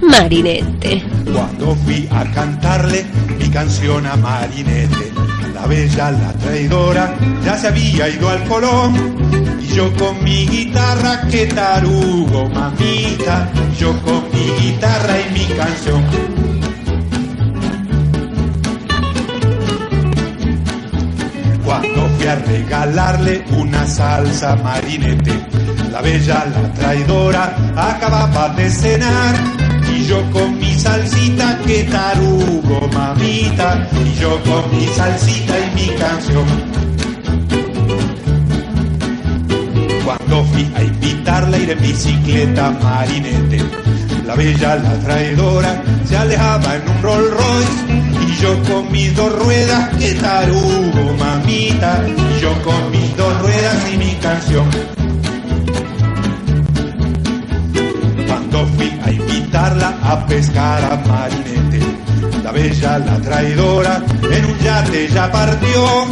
Marinette. 0.01 1.03
Cuando 1.29 1.75
fui 1.83 2.07
a 2.09 2.23
cantarle 2.31 3.05
mi 3.37 3.49
canción 3.49 4.05
a 4.05 4.15
Marinette, 4.15 5.11
la 5.53 5.67
bella, 5.67 6.11
la 6.11 6.31
traidora, 6.39 7.13
ya 7.43 7.57
se 7.57 7.67
había 7.67 8.07
ido 8.07 8.29
al 8.29 8.45
Colón. 8.45 8.95
Y 9.61 9.75
yo 9.75 9.93
con 9.97 10.23
mi 10.23 10.47
guitarra, 10.47 11.27
que 11.29 11.47
tarugo, 11.47 12.47
mamita, 12.47 13.51
yo 13.77 13.91
con 14.03 14.23
mi 14.31 14.45
guitarra 14.61 15.13
y 15.19 15.33
mi 15.33 15.45
canción. 15.57 16.01
Cuando 21.65 22.07
fui 22.15 22.25
a 22.25 22.35
regalarle 22.35 23.43
una 23.57 23.85
salsa 23.85 24.55
marinete, 24.55 25.62
la 25.93 26.01
bella, 26.01 26.45
la 26.45 26.73
traidora, 26.73 27.55
acababa 27.75 28.49
de 28.55 28.67
cenar. 28.67 29.35
Y 29.95 30.05
yo 30.05 30.19
con 30.31 30.57
mi 30.57 30.73
salsita, 30.73 31.59
que 31.67 31.83
tarugo, 31.83 32.87
mamita, 32.91 33.87
y 34.03 34.19
yo 34.19 34.41
con 34.41 34.75
mi 34.75 34.87
salsita 34.87 35.53
y 35.59 35.75
mi 35.75 35.87
canción. 35.95 36.45
Cuando 40.03 40.43
fui 40.45 40.71
a 40.75 40.81
invitarla 40.81 41.57
a 41.57 41.59
ir 41.59 41.69
en 41.69 41.81
bicicleta 41.81 42.71
marinete, 42.71 43.61
la 44.25 44.35
bella, 44.35 44.75
la 44.77 44.93
traidora, 45.05 45.83
se 46.05 46.17
alejaba 46.17 46.75
en 46.75 46.89
un 46.89 47.01
Rolls 47.03 47.31
Royce. 47.37 48.03
Y 48.25 48.41
yo 48.41 48.63
con 48.63 48.91
mis 48.91 49.15
dos 49.15 49.31
ruedas, 49.43 49.95
que 49.97 50.13
tarugo, 50.15 51.13
mamita, 51.19 52.03
y 52.07 52.41
yo 52.41 52.51
con 52.63 52.89
mis 52.89 53.15
dos 53.15 53.41
ruedas 53.41 53.93
y 53.93 53.97
mi 53.97 54.15
canción. 54.15 55.02
Fui 58.65 58.99
a 59.03 59.11
invitarla 59.11 59.93
a 60.01 60.25
pescar 60.25 60.83
a 60.83 60.95
Marinete, 61.07 61.79
la 62.43 62.51
bella, 62.51 62.97
la 62.97 63.17
traidora, 63.19 64.01
en 64.31 64.45
un 64.45 64.59
yate 64.59 65.07
ya 65.09 65.31
partió. 65.31 66.05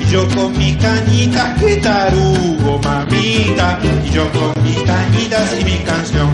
Y 0.00 0.04
yo 0.10 0.26
con 0.28 0.56
mi 0.56 0.74
cañita, 0.76 1.54
que 1.56 1.76
tarugo, 1.76 2.80
mamita, 2.82 3.78
y 4.04 4.10
yo 4.10 4.30
con 4.32 4.62
mis 4.62 4.82
cañitas 4.82 5.56
y 5.60 5.64
mi 5.64 5.78
canción. 5.78 6.30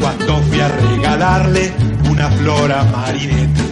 Cuando 0.00 0.36
fui 0.48 0.60
a 0.60 0.68
regalarle 0.68 1.72
una 2.08 2.30
flor 2.30 2.72
a 2.72 2.84
Marinete, 2.84 3.62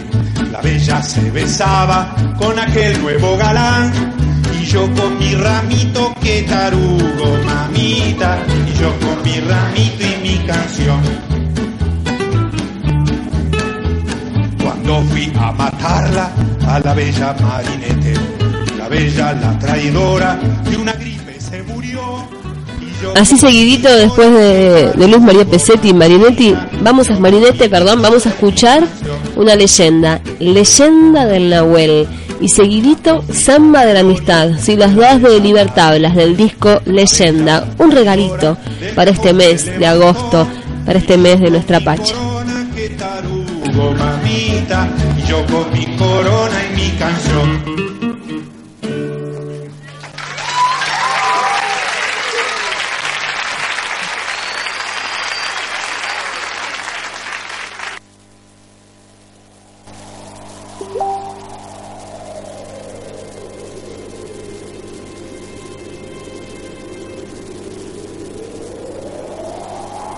la 0.51 0.61
bella 0.61 1.01
se 1.01 1.31
besaba 1.31 2.13
con 2.37 2.59
aquel 2.59 3.01
nuevo 3.01 3.37
galán. 3.37 4.22
Y 4.63 4.65
yo 4.65 4.89
con 4.93 5.19
mi 5.19 5.35
ramito, 5.35 6.15
que 6.21 6.43
tarugo, 6.43 7.37
mamita, 7.43 8.39
y 8.65 8.79
yo 8.79 8.97
con 8.97 9.21
mi 9.21 9.37
ramito 9.41 10.03
y 10.05 10.23
mi 10.23 10.37
canción. 10.45 11.01
Cuando 14.63 15.01
fui 15.01 15.33
a 15.37 15.51
matarla 15.51 16.31
a 16.65 16.79
la 16.79 16.93
bella 16.93 17.35
Marinete, 17.41 18.13
la 18.77 18.87
bella, 18.87 19.33
la 19.33 19.59
traidora, 19.59 20.39
de 20.63 20.77
una 20.77 20.93
gripe 20.93 21.41
se 21.41 21.61
murió. 21.63 22.25
Así 23.17 23.37
seguidito 23.37 23.93
después 23.93 24.31
de, 24.31 24.93
Luz 24.95 25.19
María 25.19 25.43
Pesetti 25.43 25.89
y 25.89 25.93
Marinetti, 25.93 26.55
vamos 26.79 27.09
a 27.09 27.19
Marinette, 27.19 27.69
perdón, 27.69 28.01
vamos 28.01 28.25
a 28.27 28.29
escuchar 28.29 28.85
una 29.35 29.57
leyenda, 29.57 30.21
leyenda 30.39 31.25
del 31.25 31.49
Nahuel. 31.49 32.07
Y 32.43 32.49
seguidito, 32.49 33.23
Samba 33.31 33.85
de 33.85 33.93
la 33.93 34.01
Amistad, 34.01 34.57
si 34.59 34.75
las 34.75 34.93
dos 34.93 35.21
de 35.21 35.39
Libertad, 35.39 35.95
las 35.97 36.13
del 36.13 36.35
disco 36.35 36.81
Leyenda, 36.83 37.65
un 37.77 37.89
regalito 37.89 38.57
para 38.95 39.11
este 39.11 39.31
mes 39.31 39.65
de 39.79 39.87
agosto, 39.87 40.45
para 40.85 40.99
este 40.99 41.17
mes 41.17 41.39
de 41.39 41.51
nuestra 41.51 41.79
Pacha. 41.79 42.13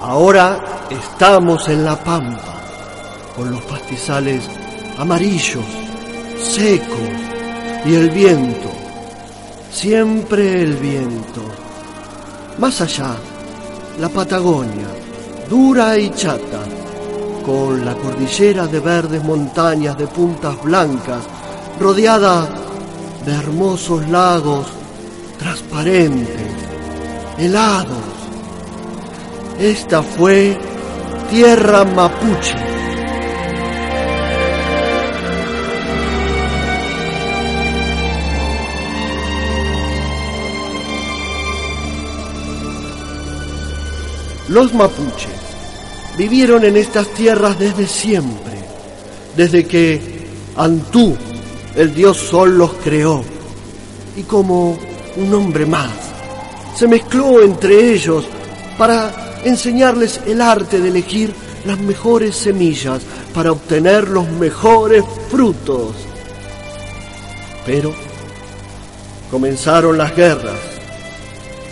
Ahora 0.08 0.86
estamos 0.92 1.68
en 1.68 1.84
la 1.84 1.96
pampa, 1.96 2.62
con 3.36 3.50
los 3.50 3.62
pastizales 3.64 4.48
amarillos, 5.00 5.66
secos, 6.44 7.10
y 7.84 7.96
el 7.96 8.12
viento, 8.12 8.70
siempre 9.72 10.62
el 10.62 10.76
viento. 10.76 11.42
Más 12.60 12.82
allá, 12.82 13.16
la 14.00 14.08
Patagonia, 14.10 14.86
dura 15.50 15.98
y 15.98 16.12
chata, 16.12 16.62
con 17.44 17.84
la 17.84 17.96
cordillera 17.96 18.68
de 18.68 18.80
verdes 18.80 19.24
montañas 19.24 19.98
de 19.98 20.06
puntas 20.06 20.62
blancas, 20.62 21.24
rodeada 21.80 22.48
de 23.26 23.34
hermosos 23.34 24.08
lagos 24.08 24.68
transparentes, 25.40 26.46
helados. 27.40 28.15
Esta 29.60 30.04
fue 30.04 30.58
tierra 31.30 31.86
mapuche. 31.86 32.56
Los 44.50 44.74
mapuches 44.74 45.30
vivieron 46.18 46.66
en 46.66 46.76
estas 46.76 47.08
tierras 47.10 47.58
desde 47.58 47.88
siempre, 47.88 48.60
desde 49.38 49.66
que 49.66 50.28
Antú, 50.58 51.16
el 51.76 51.96
dios 51.96 52.18
Sol, 52.18 52.58
los 52.58 52.74
creó. 52.74 53.24
Y 54.18 54.24
como 54.24 54.78
un 55.16 55.34
hombre 55.34 55.66
más, 55.66 55.92
se 56.76 56.88
mezcló 56.88 57.42
entre 57.42 57.94
ellos 57.94 58.26
para 58.78 59.25
enseñarles 59.46 60.20
el 60.26 60.42
arte 60.42 60.82
de 60.82 60.90
elegir 60.90 61.34
las 61.66 61.80
mejores 61.80 62.36
semillas 62.36 63.02
para 63.34 63.52
obtener 63.52 64.10
los 64.10 64.28
mejores 64.30 65.04
frutos. 65.30 65.96
Pero 67.66 67.94
comenzaron 69.32 69.98
las 69.98 70.16
guerras 70.16 70.60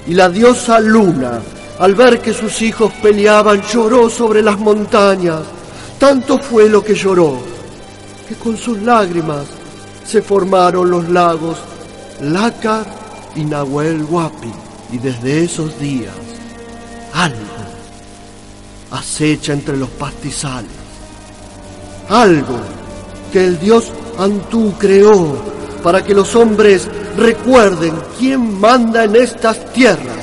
y 0.07 0.13
la 0.13 0.29
diosa 0.29 0.79
Luna, 0.79 1.41
al 1.79 1.95
ver 1.95 2.19
que 2.19 2.33
sus 2.33 2.61
hijos 2.61 2.91
peleaban, 3.01 3.61
lloró 3.61 4.09
sobre 4.09 4.41
las 4.41 4.59
montañas. 4.59 5.41
Tanto 5.99 6.37
fue 6.37 6.69
lo 6.69 6.83
que 6.83 6.93
lloró, 6.93 7.39
que 8.27 8.35
con 8.35 8.57
sus 8.57 8.81
lágrimas 8.81 9.47
se 10.05 10.21
formaron 10.21 10.89
los 10.91 11.09
lagos 11.09 11.57
Lácar 12.21 12.85
y 13.35 13.45
Nahuel 13.45 14.03
Huapi. 14.03 14.51
Y 14.91 14.97
desde 14.99 15.43
esos 15.43 15.79
días, 15.79 16.13
algo 17.13 17.42
acecha 18.93 19.53
entre 19.53 19.77
los 19.77 19.89
pastizales. 19.89 20.71
Algo 22.09 22.59
que 23.31 23.45
el 23.45 23.59
dios 23.59 23.91
Antú 24.17 24.73
creó 24.77 25.35
para 25.83 26.03
que 26.03 26.13
los 26.13 26.35
hombres 26.35 26.87
recuerden 27.17 27.93
quién 28.17 28.59
manda 28.59 29.03
en 29.03 29.15
estas 29.15 29.73
tierras. 29.73 30.17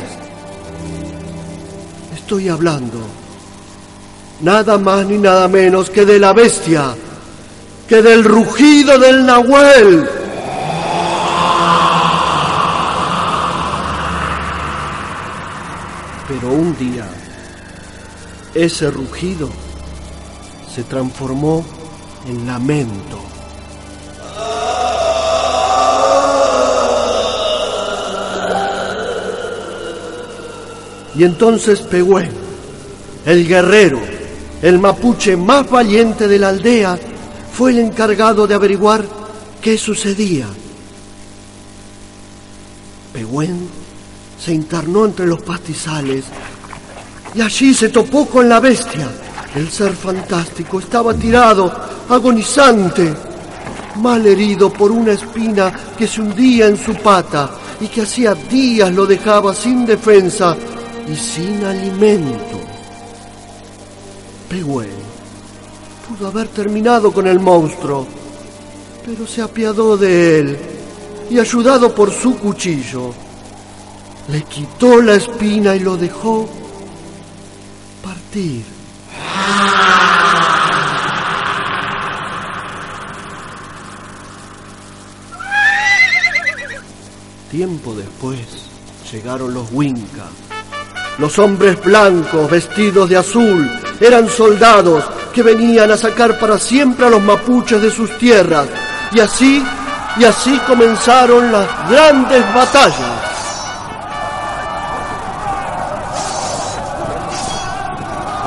Estoy 2.15 2.49
hablando 2.49 3.21
nada 4.43 4.79
más 4.79 5.07
ni 5.07 5.19
nada 5.19 5.49
menos 5.49 5.91
que 5.91 6.05
de 6.05 6.19
la 6.19 6.33
bestia, 6.33 6.95
que 7.89 8.03
del 8.03 8.25
rugido 8.25 8.99
del 8.99 9.27
Nahuel. 9.27 10.09
Pero 16.29 16.53
un 16.53 16.77
día, 16.79 17.07
ese 18.55 18.91
rugido 18.91 19.49
se 20.75 20.85
transformó 20.85 21.65
en 22.27 22.47
lamento. 22.47 23.19
Y 31.15 31.25
entonces 31.25 31.81
Pehuen, 31.81 32.31
el 33.27 33.47
guerrero, 33.47 34.01
el 34.63 34.79
mapuche 34.79 35.37
más 35.37 35.69
valiente 35.69 36.29
de 36.29 36.39
la 36.39 36.49
aldea, 36.49 36.99
fue 37.53 37.73
el 37.73 37.81
encargado 37.81 38.47
de 38.47 38.55
averiguar 38.55 39.05
qué 39.61 39.77
sucedía. 39.77 40.47
Pehuen 43.13 43.69
se 44.39 44.55
internó 44.55 45.05
entre 45.05 45.27
los 45.27 45.43
pastizales 45.43 46.25
y 47.35 47.41
allí 47.41 47.75
se 47.75 47.89
topó 47.89 48.27
con 48.27 48.49
la 48.49 48.61
bestia. 48.61 49.09
El 49.55 49.69
ser 49.71 49.93
fantástico 49.93 50.79
estaba 50.79 51.15
tirado, 51.15 51.73
agonizante, 52.09 53.13
mal 53.97 54.25
herido 54.27 54.73
por 54.73 54.93
una 54.93 55.13
espina 55.13 55.73
que 55.97 56.07
se 56.07 56.21
hundía 56.21 56.67
en 56.67 56.77
su 56.77 56.95
pata 56.95 57.51
y 57.81 57.89
que 57.89 58.03
hacía 58.03 58.35
días 58.35 58.93
lo 58.93 59.07
dejaba 59.07 59.55
sin 59.55 59.85
defensa 59.85 60.57
y 61.11 61.17
sin 61.17 61.65
alimento. 61.65 62.61
Pehuen 64.49 65.01
pudo 66.11 66.27
haber 66.29 66.49
terminado 66.49 67.13
con 67.13 67.27
el 67.27 67.39
monstruo, 67.39 68.07
pero 69.07 69.27
se 69.27 69.43
apiadó 69.43 69.97
de 69.97 70.41
él 70.41 70.59
y 71.31 71.39
ayudado 71.39 71.95
por 71.95 72.13
su 72.13 72.37
cuchillo, 72.37 73.13
le 74.29 74.43
quitó 74.43 75.01
la 75.01 75.15
espina 75.15 75.77
y 75.77 75.81
lo 75.81 75.97
dejó 75.97 76.49
Tiempo 87.51 87.93
después 87.97 88.39
llegaron 89.11 89.53
los 89.53 89.73
Winca. 89.73 90.27
Los 91.19 91.41
hombres 91.41 91.83
blancos 91.83 92.49
vestidos 92.49 93.09
de 93.09 93.17
azul 93.17 93.69
eran 94.01 94.29
soldados 94.29 95.05
que 95.35 95.43
venían 95.43 95.91
a 95.91 95.97
sacar 95.97 96.39
para 96.39 96.57
siempre 96.57 97.07
a 97.07 97.11
los 97.11 97.21
mapuches 97.21 97.83
de 97.83 97.91
sus 97.91 98.17
tierras. 98.17 98.69
Y 99.11 99.19
así, 99.19 99.61
y 100.19 100.25
así 100.25 100.57
comenzaron 100.69 101.51
las 101.51 101.91
grandes 101.91 102.55
batallas. 102.55 103.20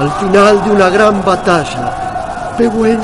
Al 0.04 0.12
final 0.20 0.62
de 0.66 0.70
una 0.72 0.90
gran 0.90 1.24
batalla, 1.24 2.56
Pehuen 2.58 3.00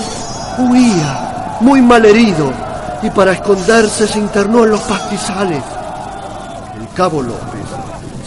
huía, 0.58 1.56
muy 1.62 1.82
mal 1.82 2.04
herido, 2.04 2.52
y 3.02 3.10
para 3.10 3.32
esconderse 3.32 4.06
se 4.06 4.20
internó 4.20 4.66
en 4.66 4.72
los 4.72 4.82
pastizales. 4.82 5.64
El 6.78 6.90
cabo 6.94 7.22
López, 7.22 7.64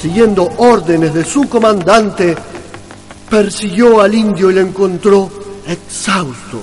siguiendo 0.00 0.48
órdenes 0.56 1.12
de 1.12 1.22
su 1.22 1.50
comandante, 1.50 2.34
persiguió 3.28 4.00
al 4.00 4.14
indio 4.14 4.50
y 4.50 4.54
lo 4.54 4.60
encontró 4.62 5.28
exhausto. 5.66 6.62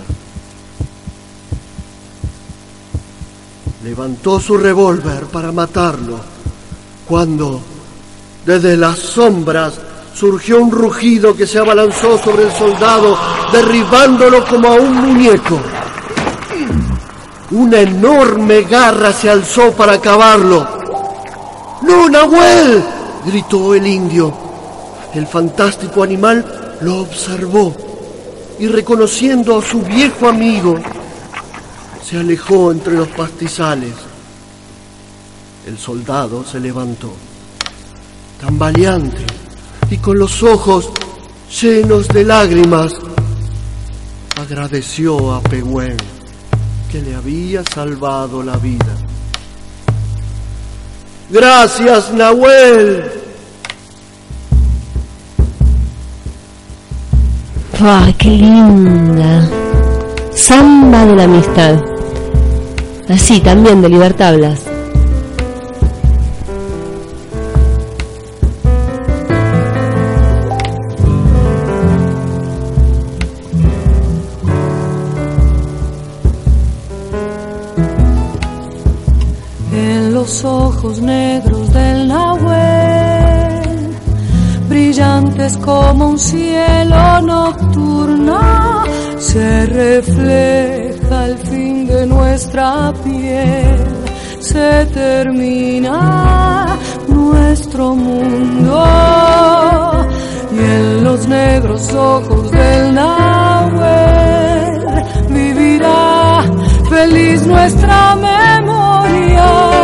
Levantó 3.84 4.40
su 4.40 4.58
revólver 4.58 5.26
para 5.26 5.52
matarlo, 5.52 6.20
cuando 7.08 7.62
desde 8.48 8.76
las 8.78 8.98
sombras 8.98 9.89
surgió 10.20 10.62
un 10.62 10.70
rugido 10.70 11.34
que 11.34 11.48
se 11.48 11.60
abalanzó 11.60 12.18
sobre 12.18 12.44
el 12.44 12.52
soldado, 12.52 13.18
derribándolo 13.54 14.46
como 14.46 14.68
a 14.68 14.74
un 14.74 14.94
muñeco. 14.94 15.58
Una 17.52 17.80
enorme 17.80 18.64
garra 18.64 19.14
se 19.14 19.30
alzó 19.30 19.72
para 19.72 19.94
acabarlo. 19.94 20.68
¡No, 21.84 22.10
gritó 23.26 23.74
el 23.74 23.88
indio. 23.88 24.34
El 25.14 25.26
fantástico 25.26 26.04
animal 26.04 26.78
lo 26.82 26.98
observó 26.98 27.74
y 28.60 28.68
reconociendo 28.68 29.58
a 29.58 29.62
su 29.62 29.82
viejo 29.84 30.28
amigo, 30.28 30.76
se 32.04 32.18
alejó 32.18 32.74
entre 32.74 32.96
los 32.96 33.08
pastizales. 33.08 33.94
El 35.66 35.78
soldado 35.78 36.44
se 36.44 36.60
levantó, 36.60 37.14
tambaleante 38.42 39.39
y 39.92 39.98
con 39.98 40.20
los 40.20 40.44
ojos 40.44 40.90
llenos 41.62 42.08
de 42.10 42.24
lágrimas, 42.24 42.94
agradeció 44.40 45.34
a 45.34 45.42
Pehuen 45.42 45.98
que 46.92 47.02
le 47.02 47.16
había 47.16 47.64
salvado 47.64 48.44
la 48.44 48.58
vida. 48.58 48.96
Gracias, 51.30 52.12
Nahuel. 52.14 53.12
¡Ay, 57.80 58.14
qué 58.14 58.30
linda! 58.30 59.50
Samba 60.36 61.06
de 61.06 61.16
la 61.16 61.24
amistad. 61.24 61.76
Así 63.08 63.40
también 63.40 63.82
de 63.82 63.90
Libertablas. 63.90 64.69
Negros 81.10 81.74
del 81.74 82.08
Nahuel, 82.08 83.96
brillantes 84.68 85.58
como 85.58 86.10
un 86.10 86.20
cielo 86.20 87.22
nocturno, 87.22 88.40
se 89.18 89.66
refleja 89.66 91.26
el 91.30 91.38
fin 91.50 91.88
de 91.88 92.06
nuestra 92.06 92.94
piel, 93.04 93.78
se 94.40 94.86
termina 94.94 96.78
nuestro 97.08 97.96
mundo. 97.96 98.86
Y 100.52 100.60
en 100.78 101.04
los 101.04 101.28
negros 101.28 101.94
ojos 101.94 102.52
del 102.52 102.94
Nahuel 102.94 104.74
vivirá 105.30 106.44
feliz 106.90 107.46
nuestra 107.48 108.16
memoria. 108.16 109.79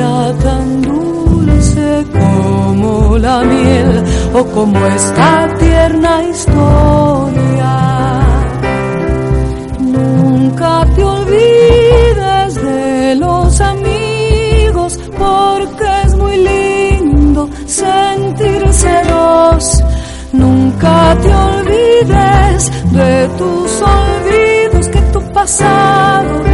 Tan 0.00 0.80
dulce 0.80 2.06
como 2.10 3.18
la 3.18 3.40
miel 3.40 4.02
o 4.32 4.44
como 4.46 4.86
esta 4.86 5.46
tierna 5.58 6.22
historia. 6.24 7.72
Nunca 9.78 10.86
te 10.94 11.04
olvides 11.04 12.54
de 12.62 13.14
los 13.16 13.60
amigos 13.60 14.98
porque 15.18 15.86
es 16.06 16.14
muy 16.16 16.36
lindo 16.38 17.50
sentirse 17.66 19.02
dos. 19.10 19.84
Nunca 20.32 21.14
te 21.22 21.34
olvides 21.34 22.72
de 22.92 23.28
tus 23.36 23.82
olvidos 23.82 24.88
que 24.88 25.00
tu 25.12 25.20
pasado 25.34 26.49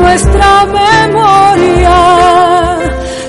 nuestra 0.00 0.66
memoria. 0.66 1.98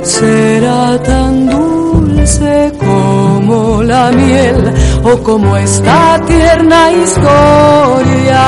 Será 0.03 0.97
tan 1.03 1.47
dulce 1.47 2.71
como 2.79 3.83
la 3.83 4.11
miel 4.11 4.73
o 5.03 5.17
como 5.23 5.57
esta 5.57 6.19
tierna 6.25 6.91
historia. 6.91 8.45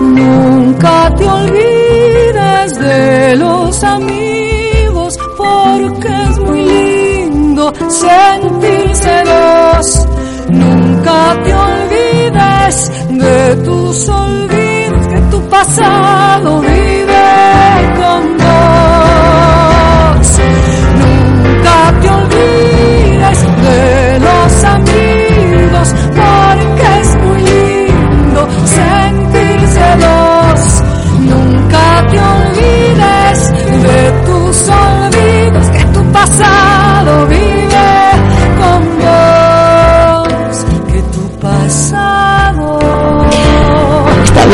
Nunca 0.00 1.14
te 1.16 1.24
olvides 1.24 2.78
de 2.78 3.36
los 3.36 3.84
amigos 3.84 5.18
porque 5.36 6.08
es 6.28 6.38
muy 6.38 6.62
lindo 6.62 7.72
sentirse 7.88 9.22
dos. 9.24 9.86
Nunca 10.48 11.36
te 11.44 11.54
olvides 11.54 12.76
de 13.10 13.56
tus 13.64 14.08
olvidos 14.08 14.63
pasado 15.44 16.60
vive 16.60 17.63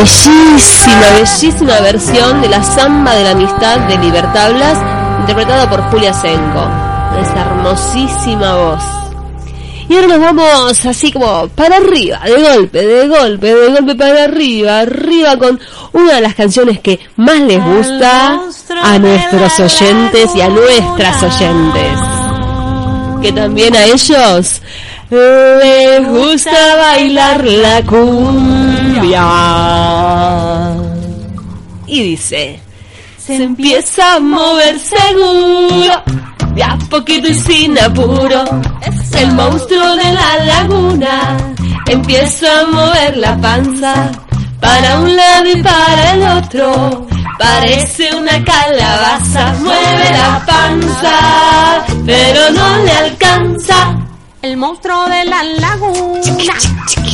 bellísima, 0.00 1.10
bellísima 1.18 1.80
versión 1.80 2.40
de 2.40 2.48
la 2.48 2.62
samba 2.62 3.14
de 3.14 3.24
la 3.24 3.30
amistad 3.32 3.78
de 3.80 3.98
Libertad 3.98 4.52
Blas, 4.54 4.78
interpretada 5.20 5.68
por 5.68 5.82
Julia 5.90 6.14
Senko. 6.14 6.68
Esa 7.20 7.40
hermosísima 7.40 8.56
voz. 8.56 8.82
Y 9.88 9.96
ahora 9.96 10.06
nos 10.06 10.20
vamos 10.20 10.86
así 10.86 11.10
como 11.10 11.48
para 11.48 11.76
arriba, 11.76 12.20
de 12.24 12.40
golpe, 12.40 12.86
de 12.86 13.08
golpe, 13.08 13.54
de 13.54 13.72
golpe 13.72 13.94
para 13.96 14.24
arriba, 14.24 14.80
arriba 14.80 15.36
con 15.36 15.60
una 15.92 16.14
de 16.14 16.20
las 16.20 16.34
canciones 16.34 16.78
que 16.78 17.00
más 17.16 17.40
les 17.40 17.62
gusta 17.62 18.40
a 18.82 18.98
nuestros 18.98 19.60
oyentes 19.60 20.30
y 20.36 20.40
a 20.40 20.48
nuestras 20.48 21.22
oyentes. 21.24 21.98
Que 23.20 23.32
también 23.32 23.74
a 23.74 23.84
ellos 23.84 24.62
les 25.10 26.06
gusta 26.08 26.76
bailar 26.76 27.44
la 27.44 27.82
cumbia. 27.82 29.26
Y 31.86 32.02
dice, 32.02 32.60
se 33.18 33.42
empieza 33.42 34.14
a 34.14 34.20
mover 34.20 34.78
seguro, 34.78 36.02
de 36.54 36.62
a 36.62 36.78
poquito 36.88 37.28
y 37.28 37.34
sin 37.34 37.78
apuro. 37.78 38.44
El 39.18 39.32
monstruo 39.32 39.96
de 39.96 40.12
la 40.12 40.44
laguna 40.44 41.36
empieza 41.86 42.60
a 42.60 42.66
mover 42.66 43.16
la 43.16 43.36
panza 43.38 44.10
para 44.60 45.00
un 45.00 45.16
lado 45.16 45.50
y 45.52 45.62
para 45.62 46.12
el 46.12 46.22
otro. 46.38 47.06
Parece 47.38 48.14
una 48.14 48.44
calabaza, 48.44 49.54
mueve 49.60 50.10
la 50.12 50.42
panza, 50.46 51.84
pero 52.04 52.50
no 52.50 52.84
le 52.84 52.92
alcanza. 52.92 54.09
El 54.42 54.56
monstruo 54.56 55.04
de 55.04 55.26
la 55.26 55.42
laguna 55.42 56.54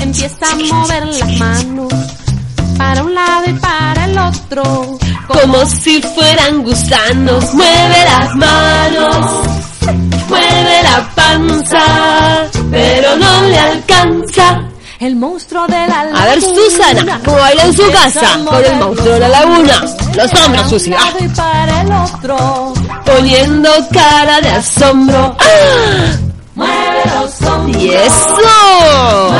empieza 0.00 0.46
a 0.52 0.54
mover 0.54 1.06
las 1.06 1.38
manos 1.40 1.92
para 2.78 3.02
un 3.02 3.14
lado 3.16 3.42
y 3.48 3.52
para 3.54 4.04
el 4.04 4.16
otro. 4.16 4.98
Como 5.26 5.66
si 5.66 6.00
fueran 6.00 6.62
gusanos, 6.62 7.52
mueve 7.52 8.04
las 8.04 8.34
manos, 8.36 9.46
mueve 10.28 10.82
la 10.84 11.14
panza, 11.16 12.46
pero 12.70 13.16
no 13.16 13.42
le 13.42 13.58
alcanza. 13.58 14.62
El 15.00 15.16
monstruo 15.16 15.66
de 15.66 15.86
la 15.88 16.04
laguna. 16.04 16.22
A 16.22 16.26
ver, 16.26 16.40
Susana, 16.40 17.20
¿cómo 17.24 17.38
baila 17.38 17.64
en 17.64 17.76
su 17.76 17.90
casa? 17.90 18.38
Con 18.46 18.64
el 18.64 18.76
monstruo 18.76 19.14
de 19.14 19.18
la 19.20 19.28
laguna. 19.28 19.84
Los 20.14 20.34
hombros, 20.34 20.70
Susi. 20.70 20.90
Para 20.90 21.06
un 21.06 21.12
lado 21.12 21.24
y 21.24 21.28
para 21.28 21.80
el 21.82 21.92
otro. 21.92 22.74
Poniendo 23.04 23.70
cara 23.92 24.40
de 24.40 24.48
asombro. 24.48 25.36
¡Ah! 25.40 26.25
¡Y 27.78 27.88
eso! 27.90 29.30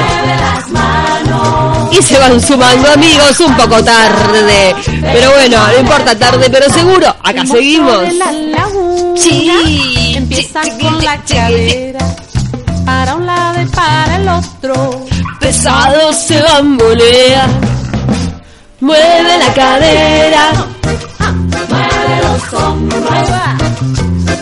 Y 1.90 2.02
se 2.02 2.18
van 2.18 2.40
sumando 2.40 2.92
amigos 2.92 3.40
un 3.40 3.56
poco 3.56 3.82
tarde. 3.82 4.74
Pero 4.84 5.30
bueno, 5.30 5.66
no 5.68 5.78
importa 5.80 6.18
tarde, 6.18 6.48
pero 6.50 6.68
seguro. 6.72 7.08
Acá 7.22 7.46
seguimos. 7.46 8.04
Sí. 9.16 10.14
Empieza 10.16 10.60
con 10.80 11.02
la 11.02 11.16
cadera. 11.22 12.16
Para 12.84 13.14
un 13.14 13.26
lado 13.26 13.62
y 13.62 13.66
para 13.66 14.16
el 14.16 14.28
otro. 14.28 15.06
Pesado 15.40 16.12
se 16.12 16.40
bambolea. 16.42 17.46
Mueve 18.80 19.38
la 19.38 19.54
cadera. 19.54 20.52
Mueve 21.68 22.22
los 22.22 22.60
hombros. 22.60 23.02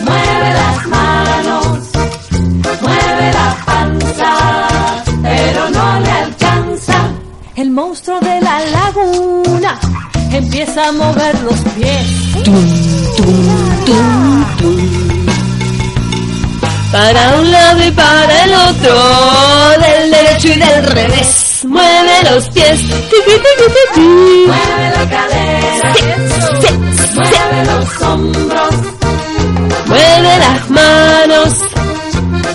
Mueve 0.01 0.53
las 0.53 0.87
manos. 0.87 1.24
Empieza 10.37 10.87
a 10.87 10.91
mover 10.91 11.41
los 11.43 11.59
pies. 11.75 12.05
Para 16.91 17.39
un 17.39 17.51
lado 17.51 17.85
y 17.85 17.91
para 17.91 18.43
el 18.45 18.53
otro, 18.53 18.93
del 19.81 20.11
derecho 20.11 20.47
y 20.47 20.59
del 20.59 20.85
revés. 20.87 21.59
Mueve 21.65 22.31
los 22.31 22.49
pies. 22.49 22.79
Mueve 23.97 24.91
la 24.95 25.09
cadera. 25.09 25.93
Mueve 27.15 27.65
los 27.65 28.01
hombros. 28.01 28.75
Mueve 29.87 30.39
las 30.39 30.69
manos. 30.69 31.53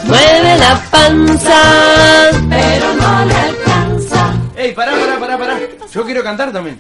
Mueve 0.05 0.57
la 0.59 0.81
panza. 0.91 2.30
Yo 5.93 6.05
quiero 6.05 6.23
cantar 6.23 6.53
también. 6.53 6.79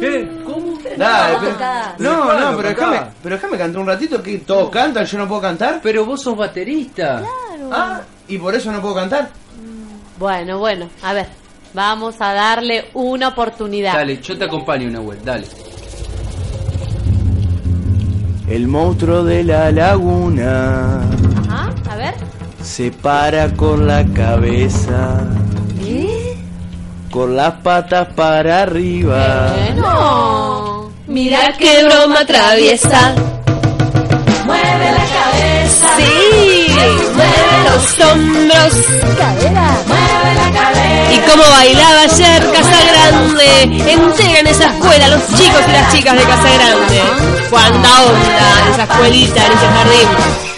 ¿Qué? 0.00 0.28
¿Cómo? 0.44 0.78
Dale, 0.96 1.34
No, 1.34 1.40
pero- 1.40 1.94
no, 1.98 2.40
no, 2.50 2.56
pero 2.56 2.68
déjame, 2.70 3.00
pero 3.22 3.34
déjame 3.36 3.58
cantar 3.58 3.80
un 3.80 3.86
ratito 3.86 4.22
que 4.22 4.38
todos 4.38 4.68
cantan, 4.70 5.04
yo 5.04 5.18
no 5.18 5.28
puedo 5.28 5.40
cantar. 5.42 5.80
Pero 5.82 6.04
vos 6.04 6.22
sos 6.22 6.36
baterista. 6.36 7.22
Ah, 7.70 8.00
y 8.26 8.38
por 8.38 8.54
eso 8.54 8.72
no 8.72 8.80
puedo 8.80 8.94
cantar. 8.96 9.30
Bueno, 10.18 10.58
bueno, 10.58 10.88
a 11.02 11.12
ver, 11.12 11.26
vamos 11.72 12.16
a 12.20 12.32
darle 12.32 12.86
una 12.94 13.28
oportunidad. 13.28 13.92
Dale, 13.94 14.20
yo 14.20 14.36
te 14.36 14.44
acompaño, 14.46 14.90
Nahuel, 14.90 15.18
dale. 15.24 15.46
El 18.48 18.66
monstruo 18.66 19.24
de 19.24 19.44
la 19.44 19.70
laguna 19.70 21.02
¿Ah? 21.50 21.70
A 21.90 21.96
ver. 21.96 22.14
se 22.62 22.90
para 22.90 23.52
con 23.54 23.86
la 23.86 24.04
cabeza. 24.06 25.20
Con 27.10 27.36
las 27.36 27.54
patas 27.54 28.08
para 28.14 28.62
arriba. 28.62 29.54
No. 29.76 30.90
Mira 31.06 31.52
qué 31.58 31.84
broma 31.84 32.24
traviesa. 32.26 33.14
Mueve 34.44 34.92
la 34.92 35.06
cabeza. 35.16 35.88
Sí, 35.96 36.66
mueve 37.14 37.64
los 37.64 38.00
hombros. 38.06 38.74
Cadera. 39.18 39.78
Mueve 39.86 40.34
la 40.34 40.50
cadera. 40.60 41.12
Y 41.12 41.18
como 41.30 41.42
bailaba 41.42 42.02
ayer 42.02 42.52
Casa 42.52 42.78
Grande, 42.90 43.92
entregan 43.92 44.46
esa 44.46 44.66
escuela 44.66 45.08
los 45.08 45.26
chicos 45.28 45.62
y 45.66 45.72
las 45.72 45.92
chicas 45.92 46.14
de 46.14 46.22
Casa 46.22 46.48
Grande. 46.54 47.02
Cuánta 47.50 48.02
onda 48.02 48.62
en 48.66 48.72
esa 48.72 48.82
escuelita, 48.84 49.46
en 49.46 49.52
ese 49.52 49.66
jardín. 49.66 50.08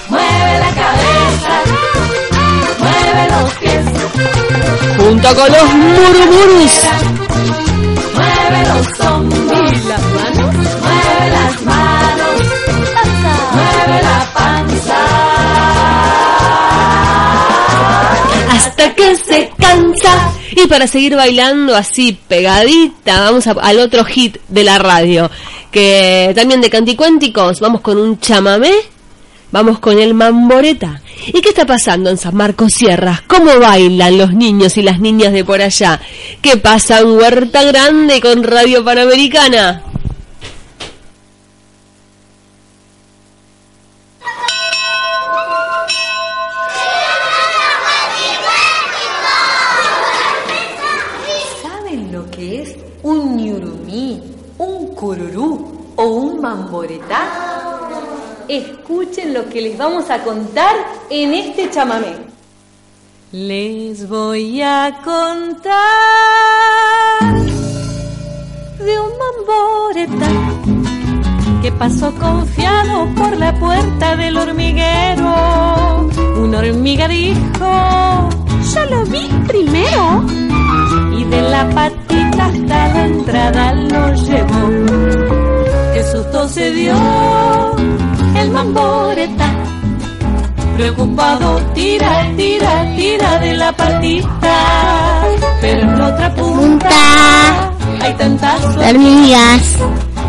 Mueve 0.09 0.59
la 0.59 0.75
cabeza. 0.75 1.10
Junto 5.11 5.35
con 5.35 5.51
los 5.51 5.75
murumurus. 5.75 6.73
Mueve 8.15 8.69
los 8.69 9.01
hombros. 9.09 9.73
¿Y 9.73 9.89
las 9.89 10.03
manos? 10.13 10.55
Mueve 10.55 11.31
las 11.33 11.63
manos. 11.63 12.37
Mueve 13.53 14.03
la 14.05 14.33
panza. 14.33 14.97
hasta 18.53 18.95
que 18.95 19.17
se 19.17 19.51
cansa. 19.59 20.33
Y 20.53 20.69
para 20.69 20.87
seguir 20.87 21.17
bailando 21.17 21.75
así 21.75 22.17
pegadita, 22.29 23.21
vamos 23.23 23.49
a- 23.49 23.53
al 23.63 23.81
otro 23.81 24.05
hit 24.05 24.37
de 24.49 24.63
la 24.63 24.79
radio, 24.79 25.29
que 25.73 26.33
también 26.37 26.61
de 26.61 26.71
Canticuénticos, 26.71 27.59
vamos 27.59 27.81
con 27.81 27.99
un 27.99 28.21
chamamé, 28.21 28.73
vamos 29.53 29.79
con 29.79 29.99
el 29.99 30.15
mamboreta. 30.15 31.01
¿Y 31.27 31.41
qué 31.41 31.51
está 31.51 31.67
pasando 31.67 32.11
en 32.11 32.17
San 32.17 32.37
Marcos 32.37 32.73
Sierras? 32.73 33.23
¿Cómo 33.23 33.59
bailan 33.59 34.19
los 34.19 34.33
niños 34.33 34.77
y 34.77 34.83
las 34.83 35.01
niñas 35.01 35.33
de 35.33 35.45
por 35.45 35.61
allá? 35.61 36.01
¿Qué 36.41 36.57
pasa 36.57 37.01
en 37.01 37.09
Huerta 37.09 37.63
Grande 37.65 38.21
con 38.21 38.43
Radio 38.43 38.85
Panamericana? 38.85 39.83
¿Saben 51.63 52.13
lo 52.13 52.31
que 52.31 52.63
es 52.63 52.77
un 53.03 53.37
ñurumí, 53.37 54.23
un 54.59 54.95
cururú 54.95 55.93
o 55.97 56.05
un 56.05 56.41
mamboretá? 56.41 57.50
Escuchen 58.51 59.33
lo 59.33 59.49
que 59.49 59.63
les 59.63 59.79
vamos 59.79 60.11
a 60.11 60.25
contar 60.25 60.75
en 61.09 61.35
este 61.35 61.71
chamamé. 61.71 62.17
Les 63.31 64.09
voy 64.09 64.61
a 64.61 65.01
contar 65.05 65.71
de 68.77 68.99
un 68.99 69.13
mamboretá 69.23 70.33
que 71.63 71.71
pasó 71.71 72.13
confiado 72.17 73.07
por 73.15 73.37
la 73.37 73.55
puerta 73.55 74.17
del 74.17 74.37
hormiguero. 74.37 76.09
Una 76.37 76.59
hormiga 76.59 77.07
dijo, 77.07 78.29
yo 78.75 78.85
lo 78.91 79.05
vi 79.05 79.29
primero. 79.47 80.27
Y 81.17 81.23
de 81.23 81.43
la 81.43 81.71
patita 81.71 82.47
hasta 82.47 82.89
la 82.95 83.07
entrada 83.07 83.75
lo 83.75 84.13
llevó. 84.15 84.71
Qué 85.95 86.03
susto 86.03 86.49
se 86.49 86.73
dio 86.73 88.10
el 88.43 88.51
mamboreta. 88.51 89.51
Preocupado 90.77 91.61
tira, 91.75 92.27
tira, 92.37 92.97
tira 92.97 93.39
de 93.39 93.57
la 93.57 93.73
patita. 93.73 94.57
Pero 95.61 95.81
en 95.83 96.01
otra 96.01 96.35
punta 96.35 97.71
hay 98.01 98.15
tantas 98.15 98.65
hormigas 98.77 99.63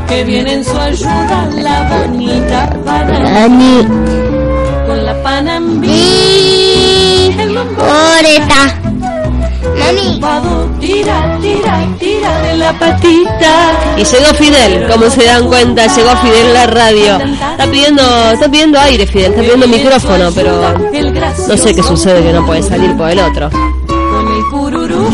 que 0.07 0.23
vienen 0.25 0.59
en 0.59 0.65
su 0.65 0.77
ayuda 0.77 1.49
la 1.55 1.89
bonita 1.89 2.69
Panambi. 2.85 3.87
Con 4.87 5.05
la 5.05 5.23
Panambi. 5.23 5.89
El 7.39 7.57
Oreta. 7.57 8.80
Mami. 9.81 10.19
Tira, 10.79 11.37
tira, 11.41 11.87
tira 11.99 12.41
de 12.41 12.57
la 12.57 12.73
patita. 12.73 13.95
Y 13.97 14.03
llegó 14.03 14.33
Fidel, 14.35 14.87
como 14.89 15.09
se 15.09 15.25
dan 15.25 15.47
cuenta, 15.47 15.87
llegó 15.87 16.09
Fidel 16.17 16.47
a 16.49 16.53
la 16.53 16.67
radio. 16.67 17.17
Está 17.17 17.65
pidiendo, 17.65 18.01
está 18.31 18.49
pidiendo 18.49 18.79
aire 18.79 19.05
Fidel, 19.05 19.31
está 19.31 19.41
pidiendo 19.41 19.67
micrófono, 19.67 20.31
pero 20.33 20.73
no 21.47 21.57
sé 21.57 21.75
qué 21.75 21.83
sucede 21.83 22.23
que 22.23 22.33
no 22.33 22.45
puede 22.45 22.63
salir 22.63 22.95
por 22.95 23.09
el 23.09 23.19
otro. 23.19 23.49
Con 23.49 24.27
el 24.35 24.43
cururú. 24.49 25.07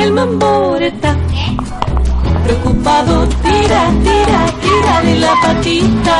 El 0.00 0.12
mamboreta 0.12 1.14
preocupado 2.44 3.28
tira, 3.42 3.90
tira, 4.02 4.46
tira 4.62 5.00
de 5.02 5.18
la 5.20 5.34
patita, 5.42 6.18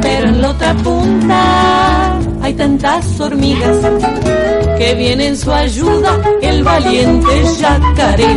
pero 0.00 0.28
en 0.28 0.42
la 0.42 0.50
otra 0.50 0.74
punta 0.74 2.18
hay 2.42 2.54
tantas 2.54 3.20
hormigas 3.20 3.76
que 4.90 4.96
viene 4.96 5.28
en 5.28 5.36
su 5.36 5.52
ayuda 5.52 6.18
el 6.42 6.64
valiente 6.64 7.44
yacaré. 7.60 8.34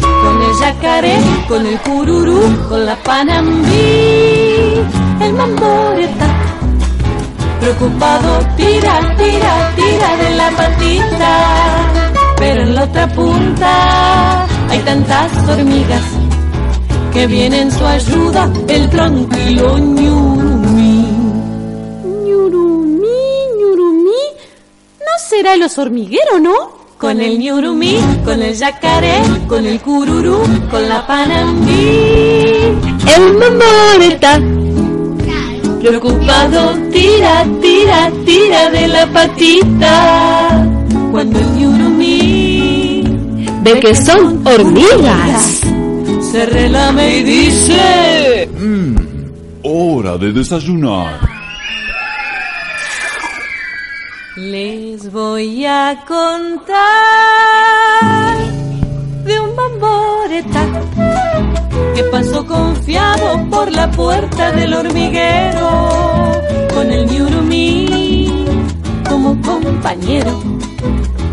Con 0.00 0.42
el 0.42 0.54
yacaré, 0.60 1.16
con 1.46 1.64
el 1.64 1.78
cururú, 1.78 2.40
con 2.68 2.84
la 2.84 2.96
panambí, 2.96 4.82
el 5.20 5.32
mamboreta. 5.32 6.28
Preocupado 7.60 8.30
tira, 8.56 8.94
tira, 9.16 9.72
tira 9.76 10.16
de 10.22 10.30
la 10.40 10.50
patita, 10.50 11.32
pero 12.36 12.62
en 12.62 12.74
la 12.74 12.82
otra 12.82 13.06
punta 13.10 14.46
hay 14.70 14.80
tantas 14.80 15.48
hormigas 15.48 16.02
que 17.12 17.28
vienen 17.28 17.60
en 17.60 17.70
su 17.70 17.86
ayuda 17.86 18.50
el 18.66 18.90
tranquilo 18.90 19.78
ñurumí. 19.78 20.43
¿No 25.44 25.50
será 25.50 25.54
el 25.56 25.62
oso 25.62 25.82
hormiguero, 25.82 26.40
no? 26.40 26.54
Con 26.96 27.20
el 27.20 27.38
ñurumí, 27.38 27.98
con 28.24 28.40
el 28.40 28.54
yacaré, 28.54 29.20
con 29.46 29.66
el 29.66 29.78
cururú, 29.78 30.38
con 30.70 30.88
la 30.88 31.06
panambí. 31.06 32.72
El 33.14 33.34
mamoreta. 33.34 34.40
Preocupado, 35.80 36.72
tira, 36.90 37.44
tira, 37.60 38.10
tira 38.24 38.70
de 38.70 38.88
la 38.88 39.06
patita. 39.12 40.66
Cuando 41.12 41.38
el 41.38 41.50
ñurumí 41.58 43.04
ve 43.62 43.80
que 43.80 43.94
son 43.94 44.46
hormigas. 44.46 45.60
Se 46.32 46.46
relame 46.46 47.18
y 47.18 47.22
dice: 47.22 48.48
Mmm, 48.58 48.96
hora 49.62 50.16
de 50.16 50.32
desayunar. 50.32 51.33
Les 54.36 55.12
voy 55.12 55.64
a 55.64 56.02
contar 56.08 56.74
de 59.24 59.38
un 59.38 59.54
bamboreta 59.54 60.66
que 61.94 62.02
pasó 62.10 62.44
confiado 62.44 63.48
por 63.48 63.70
la 63.70 63.88
puerta 63.92 64.50
del 64.50 64.74
hormiguero 64.74 66.32
con 66.74 66.90
el 66.90 67.06
ñurumí 67.06 68.44
como 69.08 69.40
compañero, 69.40 70.42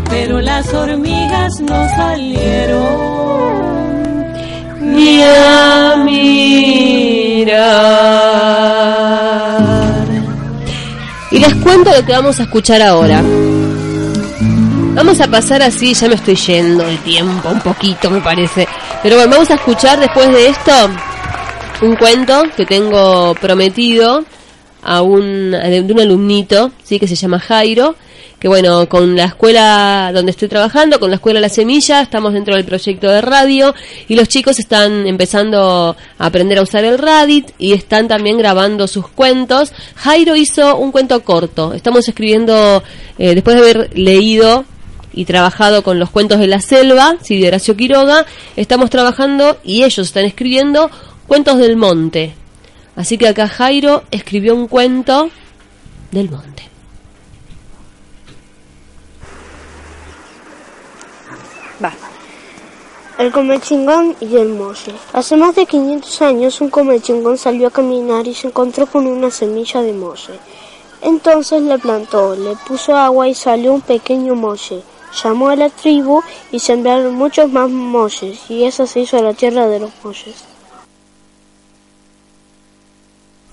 pero 0.08 0.40
las 0.40 0.72
hormigas 0.72 1.60
no 1.60 1.88
salieron 1.96 2.86
ni 4.80 5.22
a 5.24 5.96
mirar. 6.04 7.82
Y 11.32 11.38
les 11.38 11.54
cuento 11.56 11.90
lo 11.90 12.04
que 12.04 12.12
vamos 12.12 12.38
a 12.38 12.42
escuchar 12.42 12.82
ahora. 12.82 13.22
Vamos 14.94 15.18
a 15.20 15.28
pasar 15.28 15.62
así, 15.62 15.94
ya 15.94 16.06
me 16.08 16.16
estoy 16.16 16.36
yendo 16.36 16.86
el 16.86 16.98
tiempo 16.98 17.48
un 17.48 17.60
poquito 17.60 18.10
me 18.10 18.20
parece. 18.20 18.68
Pero 19.02 19.16
bueno, 19.16 19.30
vamos 19.30 19.50
a 19.50 19.54
escuchar 19.54 19.98
después 19.98 20.30
de 20.30 20.48
esto 20.48 20.72
un 21.80 21.96
cuento 21.96 22.42
que 22.54 22.66
tengo 22.66 23.34
prometido 23.40 24.24
a 24.82 25.00
un, 25.00 25.52
de 25.52 25.86
un 25.88 26.00
alumnito, 26.00 26.70
sí, 26.84 26.98
que 27.00 27.08
se 27.08 27.16
llama 27.16 27.40
Jairo, 27.40 27.96
que 28.42 28.48
bueno, 28.48 28.88
con 28.88 29.14
la 29.14 29.26
escuela 29.26 30.10
donde 30.12 30.32
estoy 30.32 30.48
trabajando, 30.48 30.98
con 30.98 31.10
la 31.10 31.14
escuela 31.14 31.38
La 31.38 31.48
Semilla, 31.48 32.00
estamos 32.00 32.32
dentro 32.32 32.56
del 32.56 32.64
proyecto 32.64 33.08
de 33.08 33.20
radio 33.20 33.72
y 34.08 34.16
los 34.16 34.26
chicos 34.26 34.58
están 34.58 35.06
empezando 35.06 35.96
a 36.18 36.26
aprender 36.26 36.58
a 36.58 36.62
usar 36.62 36.84
el 36.84 36.98
Radit 36.98 37.52
y 37.56 37.72
están 37.72 38.08
también 38.08 38.38
grabando 38.38 38.88
sus 38.88 39.06
cuentos. 39.06 39.72
Jairo 39.94 40.34
hizo 40.34 40.76
un 40.76 40.90
cuento 40.90 41.22
corto, 41.22 41.72
estamos 41.72 42.08
escribiendo, 42.08 42.82
eh, 43.16 43.36
después 43.36 43.54
de 43.54 43.62
haber 43.62 43.96
leído 43.96 44.64
y 45.12 45.24
trabajado 45.24 45.84
con 45.84 46.00
los 46.00 46.10
cuentos 46.10 46.40
de 46.40 46.48
la 46.48 46.60
selva, 46.60 47.18
sí, 47.22 47.40
de 47.40 47.46
Horacio 47.46 47.76
Quiroga, 47.76 48.26
estamos 48.56 48.90
trabajando 48.90 49.58
y 49.62 49.84
ellos 49.84 50.08
están 50.08 50.24
escribiendo 50.24 50.90
cuentos 51.28 51.58
del 51.58 51.76
monte. 51.76 52.34
Así 52.96 53.18
que 53.18 53.28
acá 53.28 53.46
Jairo 53.46 54.02
escribió 54.10 54.56
un 54.56 54.66
cuento 54.66 55.30
del 56.10 56.28
monte. 56.28 56.71
El 63.18 63.30
comechingón 63.30 64.16
y 64.20 64.36
el 64.36 64.48
molle. 64.48 64.94
Hace 65.12 65.36
más 65.36 65.54
de 65.54 65.66
500 65.66 66.22
años 66.22 66.60
un 66.60 66.70
comechingón 66.70 67.38
salió 67.38 67.68
a 67.68 67.70
caminar 67.70 68.26
y 68.26 68.34
se 68.34 68.48
encontró 68.48 68.86
con 68.86 69.06
una 69.06 69.30
semilla 69.30 69.82
de 69.82 69.92
molle. 69.92 70.38
Entonces 71.02 71.62
le 71.62 71.78
plantó, 71.78 72.36
le 72.36 72.56
puso 72.66 72.96
agua 72.96 73.28
y 73.28 73.34
salió 73.34 73.74
un 73.74 73.80
pequeño 73.80 74.34
molle. 74.34 74.82
Llamó 75.22 75.50
a 75.50 75.56
la 75.56 75.68
tribu 75.68 76.22
y 76.50 76.58
sembraron 76.58 77.14
muchos 77.14 77.50
más 77.50 77.68
molles 77.68 78.40
y 78.48 78.64
esa 78.64 78.86
se 78.86 79.00
hizo 79.00 79.22
la 79.22 79.34
tierra 79.34 79.66
de 79.66 79.80
los 79.80 79.90
molles. 80.02 80.44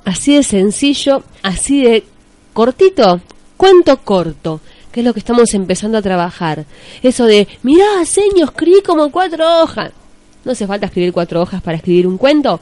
Así 0.05 0.36
de 0.36 0.43
sencillo, 0.43 1.23
así 1.43 1.84
de 1.84 2.03
cortito, 2.53 3.19
cuento 3.57 3.97
corto, 3.97 4.61
que 4.91 5.01
es 5.01 5.05
lo 5.05 5.13
que 5.13 5.19
estamos 5.19 5.53
empezando 5.53 5.97
a 5.97 6.01
trabajar. 6.01 6.65
Eso 7.03 7.25
de, 7.25 7.47
mirá, 7.63 8.05
señor, 8.05 8.49
escribí 8.49 8.81
como 8.81 9.11
cuatro 9.11 9.61
hojas. 9.61 9.91
No 10.45 10.53
hace 10.53 10.67
falta 10.67 10.87
escribir 10.87 11.13
cuatro 11.13 11.41
hojas 11.41 11.61
para 11.61 11.77
escribir 11.77 12.07
un 12.07 12.17
cuento. 12.17 12.59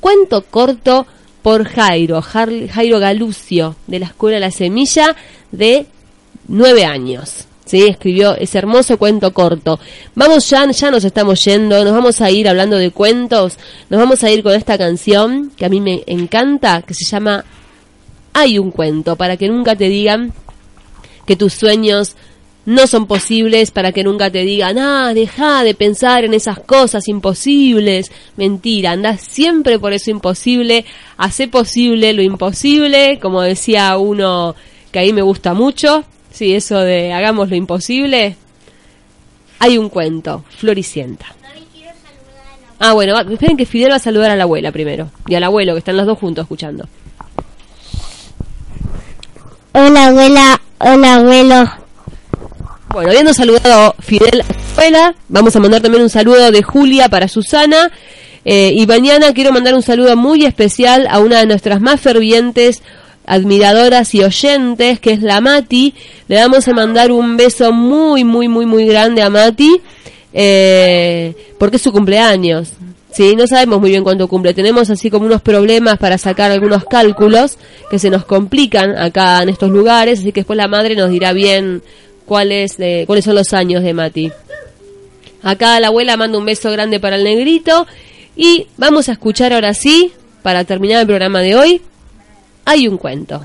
Cuento 0.00 0.42
corto 0.42 1.06
por 1.42 1.64
Jairo, 1.64 2.22
Jairo 2.22 2.98
Galucio, 2.98 3.76
de 3.86 3.98
la 3.98 4.06
Escuela 4.06 4.38
La 4.38 4.50
Semilla, 4.50 5.16
de 5.50 5.86
nueve 6.48 6.84
años. 6.84 7.46
¿sí? 7.64 7.86
Escribió 7.88 8.36
ese 8.36 8.58
hermoso 8.58 8.98
cuento 8.98 9.32
corto. 9.32 9.80
Vamos 10.14 10.48
ya, 10.50 10.70
ya 10.70 10.90
nos 10.90 11.04
estamos 11.04 11.44
yendo, 11.44 11.82
nos 11.84 11.92
vamos 11.92 12.20
a 12.20 12.30
ir 12.30 12.48
hablando 12.48 12.76
de 12.76 12.90
cuentos, 12.90 13.58
nos 13.88 14.00
vamos 14.00 14.22
a 14.24 14.30
ir 14.30 14.42
con 14.42 14.54
esta 14.54 14.78
canción 14.78 15.50
que 15.56 15.64
a 15.64 15.68
mí 15.68 15.80
me 15.80 16.02
encanta, 16.06 16.82
que 16.82 16.94
se 16.94 17.04
llama 17.04 17.44
Hay 18.32 18.58
un 18.58 18.70
cuento, 18.70 19.16
para 19.16 19.36
que 19.36 19.48
nunca 19.48 19.74
te 19.74 19.88
digan 19.88 20.32
que 21.32 21.36
tus 21.36 21.54
sueños 21.54 22.14
no 22.66 22.86
son 22.86 23.06
posibles, 23.06 23.70
para 23.70 23.92
que 23.92 24.04
nunca 24.04 24.30
te 24.30 24.42
digan, 24.42 24.78
ah, 24.78 25.14
deja 25.14 25.64
de 25.64 25.74
pensar 25.74 26.24
en 26.24 26.34
esas 26.34 26.60
cosas 26.60 27.08
imposibles. 27.08 28.12
Mentira, 28.36 28.92
andás 28.92 29.22
siempre 29.22 29.78
por 29.78 29.94
eso 29.94 30.10
imposible, 30.10 30.84
hace 31.16 31.48
posible 31.48 32.12
lo 32.12 32.22
imposible, 32.22 33.18
como 33.20 33.40
decía 33.40 33.96
uno 33.96 34.54
que 34.92 34.98
ahí 34.98 35.12
me 35.12 35.22
gusta 35.22 35.54
mucho, 35.54 36.04
Sí, 36.32 36.54
eso 36.54 36.80
de 36.80 37.12
hagamos 37.12 37.50
lo 37.50 37.56
imposible. 37.56 38.36
Hay 39.58 39.78
un 39.78 39.88
cuento, 39.88 40.44
Floricienta. 40.56 41.26
Ah, 42.78 42.94
bueno, 42.94 43.16
esperen 43.16 43.56
que 43.56 43.66
Fidel 43.66 43.92
va 43.92 43.96
a 43.96 44.00
saludar 44.00 44.30
a 44.32 44.36
la 44.36 44.42
abuela 44.42 44.72
primero. 44.72 45.10
Y 45.28 45.36
al 45.36 45.44
abuelo, 45.44 45.74
que 45.74 45.78
están 45.78 45.96
los 45.96 46.06
dos 46.06 46.18
juntos 46.18 46.44
escuchando. 46.44 46.88
Hola, 49.72 50.06
abuela. 50.06 50.60
Hola, 50.84 51.14
abuelo. 51.14 51.70
Bueno, 52.88 53.10
habiendo 53.10 53.32
saludado 53.32 53.94
Fidel 54.00 54.42
abuela, 54.72 55.14
vamos 55.28 55.54
a 55.54 55.60
mandar 55.60 55.80
también 55.80 56.02
un 56.02 56.10
saludo 56.10 56.50
de 56.50 56.60
Julia 56.64 57.08
para 57.08 57.28
Susana. 57.28 57.92
Eh, 58.44 58.72
y 58.74 58.84
mañana 58.88 59.32
quiero 59.32 59.52
mandar 59.52 59.76
un 59.76 59.82
saludo 59.82 60.16
muy 60.16 60.44
especial 60.44 61.06
a 61.08 61.20
una 61.20 61.38
de 61.38 61.46
nuestras 61.46 61.80
más 61.80 62.00
fervientes 62.00 62.82
admiradoras 63.26 64.12
y 64.16 64.24
oyentes, 64.24 64.98
que 64.98 65.12
es 65.12 65.22
la 65.22 65.40
Mati. 65.40 65.94
Le 66.26 66.34
vamos 66.34 66.66
a 66.66 66.72
mandar 66.72 67.12
un 67.12 67.36
beso 67.36 67.72
muy, 67.72 68.24
muy, 68.24 68.48
muy, 68.48 68.66
muy 68.66 68.84
grande 68.84 69.22
a 69.22 69.30
Mati, 69.30 69.80
eh, 70.32 71.32
porque 71.60 71.76
es 71.76 71.82
su 71.82 71.92
cumpleaños. 71.92 72.72
Sí, 73.12 73.36
no 73.36 73.46
sabemos 73.46 73.80
muy 73.80 73.90
bien 73.90 74.04
cuánto 74.04 74.26
cumple. 74.26 74.54
Tenemos 74.54 74.88
así 74.88 75.10
como 75.10 75.26
unos 75.26 75.42
problemas 75.42 75.98
para 75.98 76.16
sacar 76.16 76.50
algunos 76.50 76.84
cálculos 76.84 77.58
que 77.90 77.98
se 77.98 78.08
nos 78.08 78.24
complican 78.24 78.96
acá 78.96 79.42
en 79.42 79.50
estos 79.50 79.70
lugares, 79.70 80.20
así 80.20 80.32
que 80.32 80.40
después 80.40 80.56
la 80.56 80.68
madre 80.68 80.96
nos 80.96 81.10
dirá 81.10 81.32
bien 81.32 81.82
cuáles, 82.24 82.76
eh, 82.78 83.04
cuáles 83.06 83.24
son 83.24 83.34
los 83.34 83.52
años 83.52 83.82
de 83.82 83.92
Mati. 83.92 84.32
Acá 85.42 85.78
la 85.80 85.88
abuela 85.88 86.16
manda 86.16 86.38
un 86.38 86.46
beso 86.46 86.70
grande 86.70 87.00
para 87.00 87.16
el 87.16 87.24
negrito. 87.24 87.86
Y 88.34 88.68
vamos 88.78 89.08
a 89.08 89.12
escuchar 89.12 89.52
ahora 89.52 89.74
sí, 89.74 90.12
para 90.42 90.64
terminar 90.64 91.00
el 91.00 91.06
programa 91.06 91.40
de 91.40 91.54
hoy, 91.54 91.82
hay 92.64 92.88
un 92.88 92.96
cuento. 92.96 93.44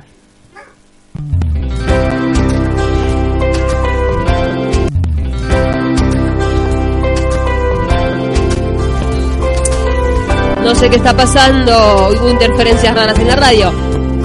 No 10.68 10.76
sé 10.76 10.89
qué 10.89 10.97
está 10.97 11.15
pasando, 11.15 12.09
hubo 12.09 12.30
interferencias 12.30 12.93
raras 12.93 13.18
en 13.18 13.30
la 13.30 13.38
radio. 13.38 13.72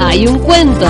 Hay 0.01 0.27
un 0.27 0.41
cuento. 0.41 0.87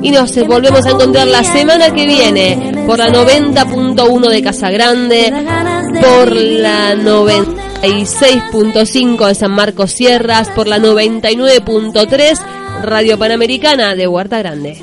Y 0.00 0.10
nos 0.10 0.34
volvemos 0.46 0.86
a 0.86 0.92
encontrar 0.92 1.26
la 1.26 1.44
semana 1.44 1.92
que 1.92 2.06
viene 2.06 2.82
por 2.86 2.98
la 2.98 3.10
90.1 3.10 4.28
de 4.30 4.42
Casa 4.42 4.70
Grande, 4.70 5.30
por 6.00 6.34
la 6.34 6.94
96.5 6.94 9.26
de 9.26 9.34
San 9.34 9.52
Marcos 9.52 9.90
Sierras, 9.90 10.48
por 10.48 10.66
la 10.66 10.78
99.3 10.78 12.40
Radio 12.84 13.18
Panamericana 13.18 13.94
de 13.94 14.08
Huerta 14.08 14.38
Grande. 14.38 14.82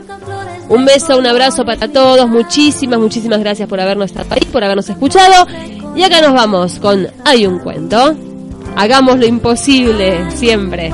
Un 0.69 0.85
beso, 0.85 1.17
un 1.17 1.25
abrazo 1.25 1.65
para 1.65 1.87
todos, 1.87 2.29
muchísimas, 2.29 2.99
muchísimas 2.99 3.39
gracias 3.39 3.67
por 3.67 3.81
habernos 3.81 4.11
estado 4.11 4.27
ahí, 4.29 4.45
por 4.51 4.63
habernos 4.63 4.87
escuchado. 4.87 5.47
Y 5.95 6.03
acá 6.03 6.21
nos 6.21 6.33
vamos 6.33 6.75
con 6.75 7.07
Hay 7.25 7.47
un 7.47 7.57
cuento. 7.57 8.15
Hagamos 8.75 9.19
lo 9.19 9.25
imposible 9.25 10.31
siempre. 10.31 10.91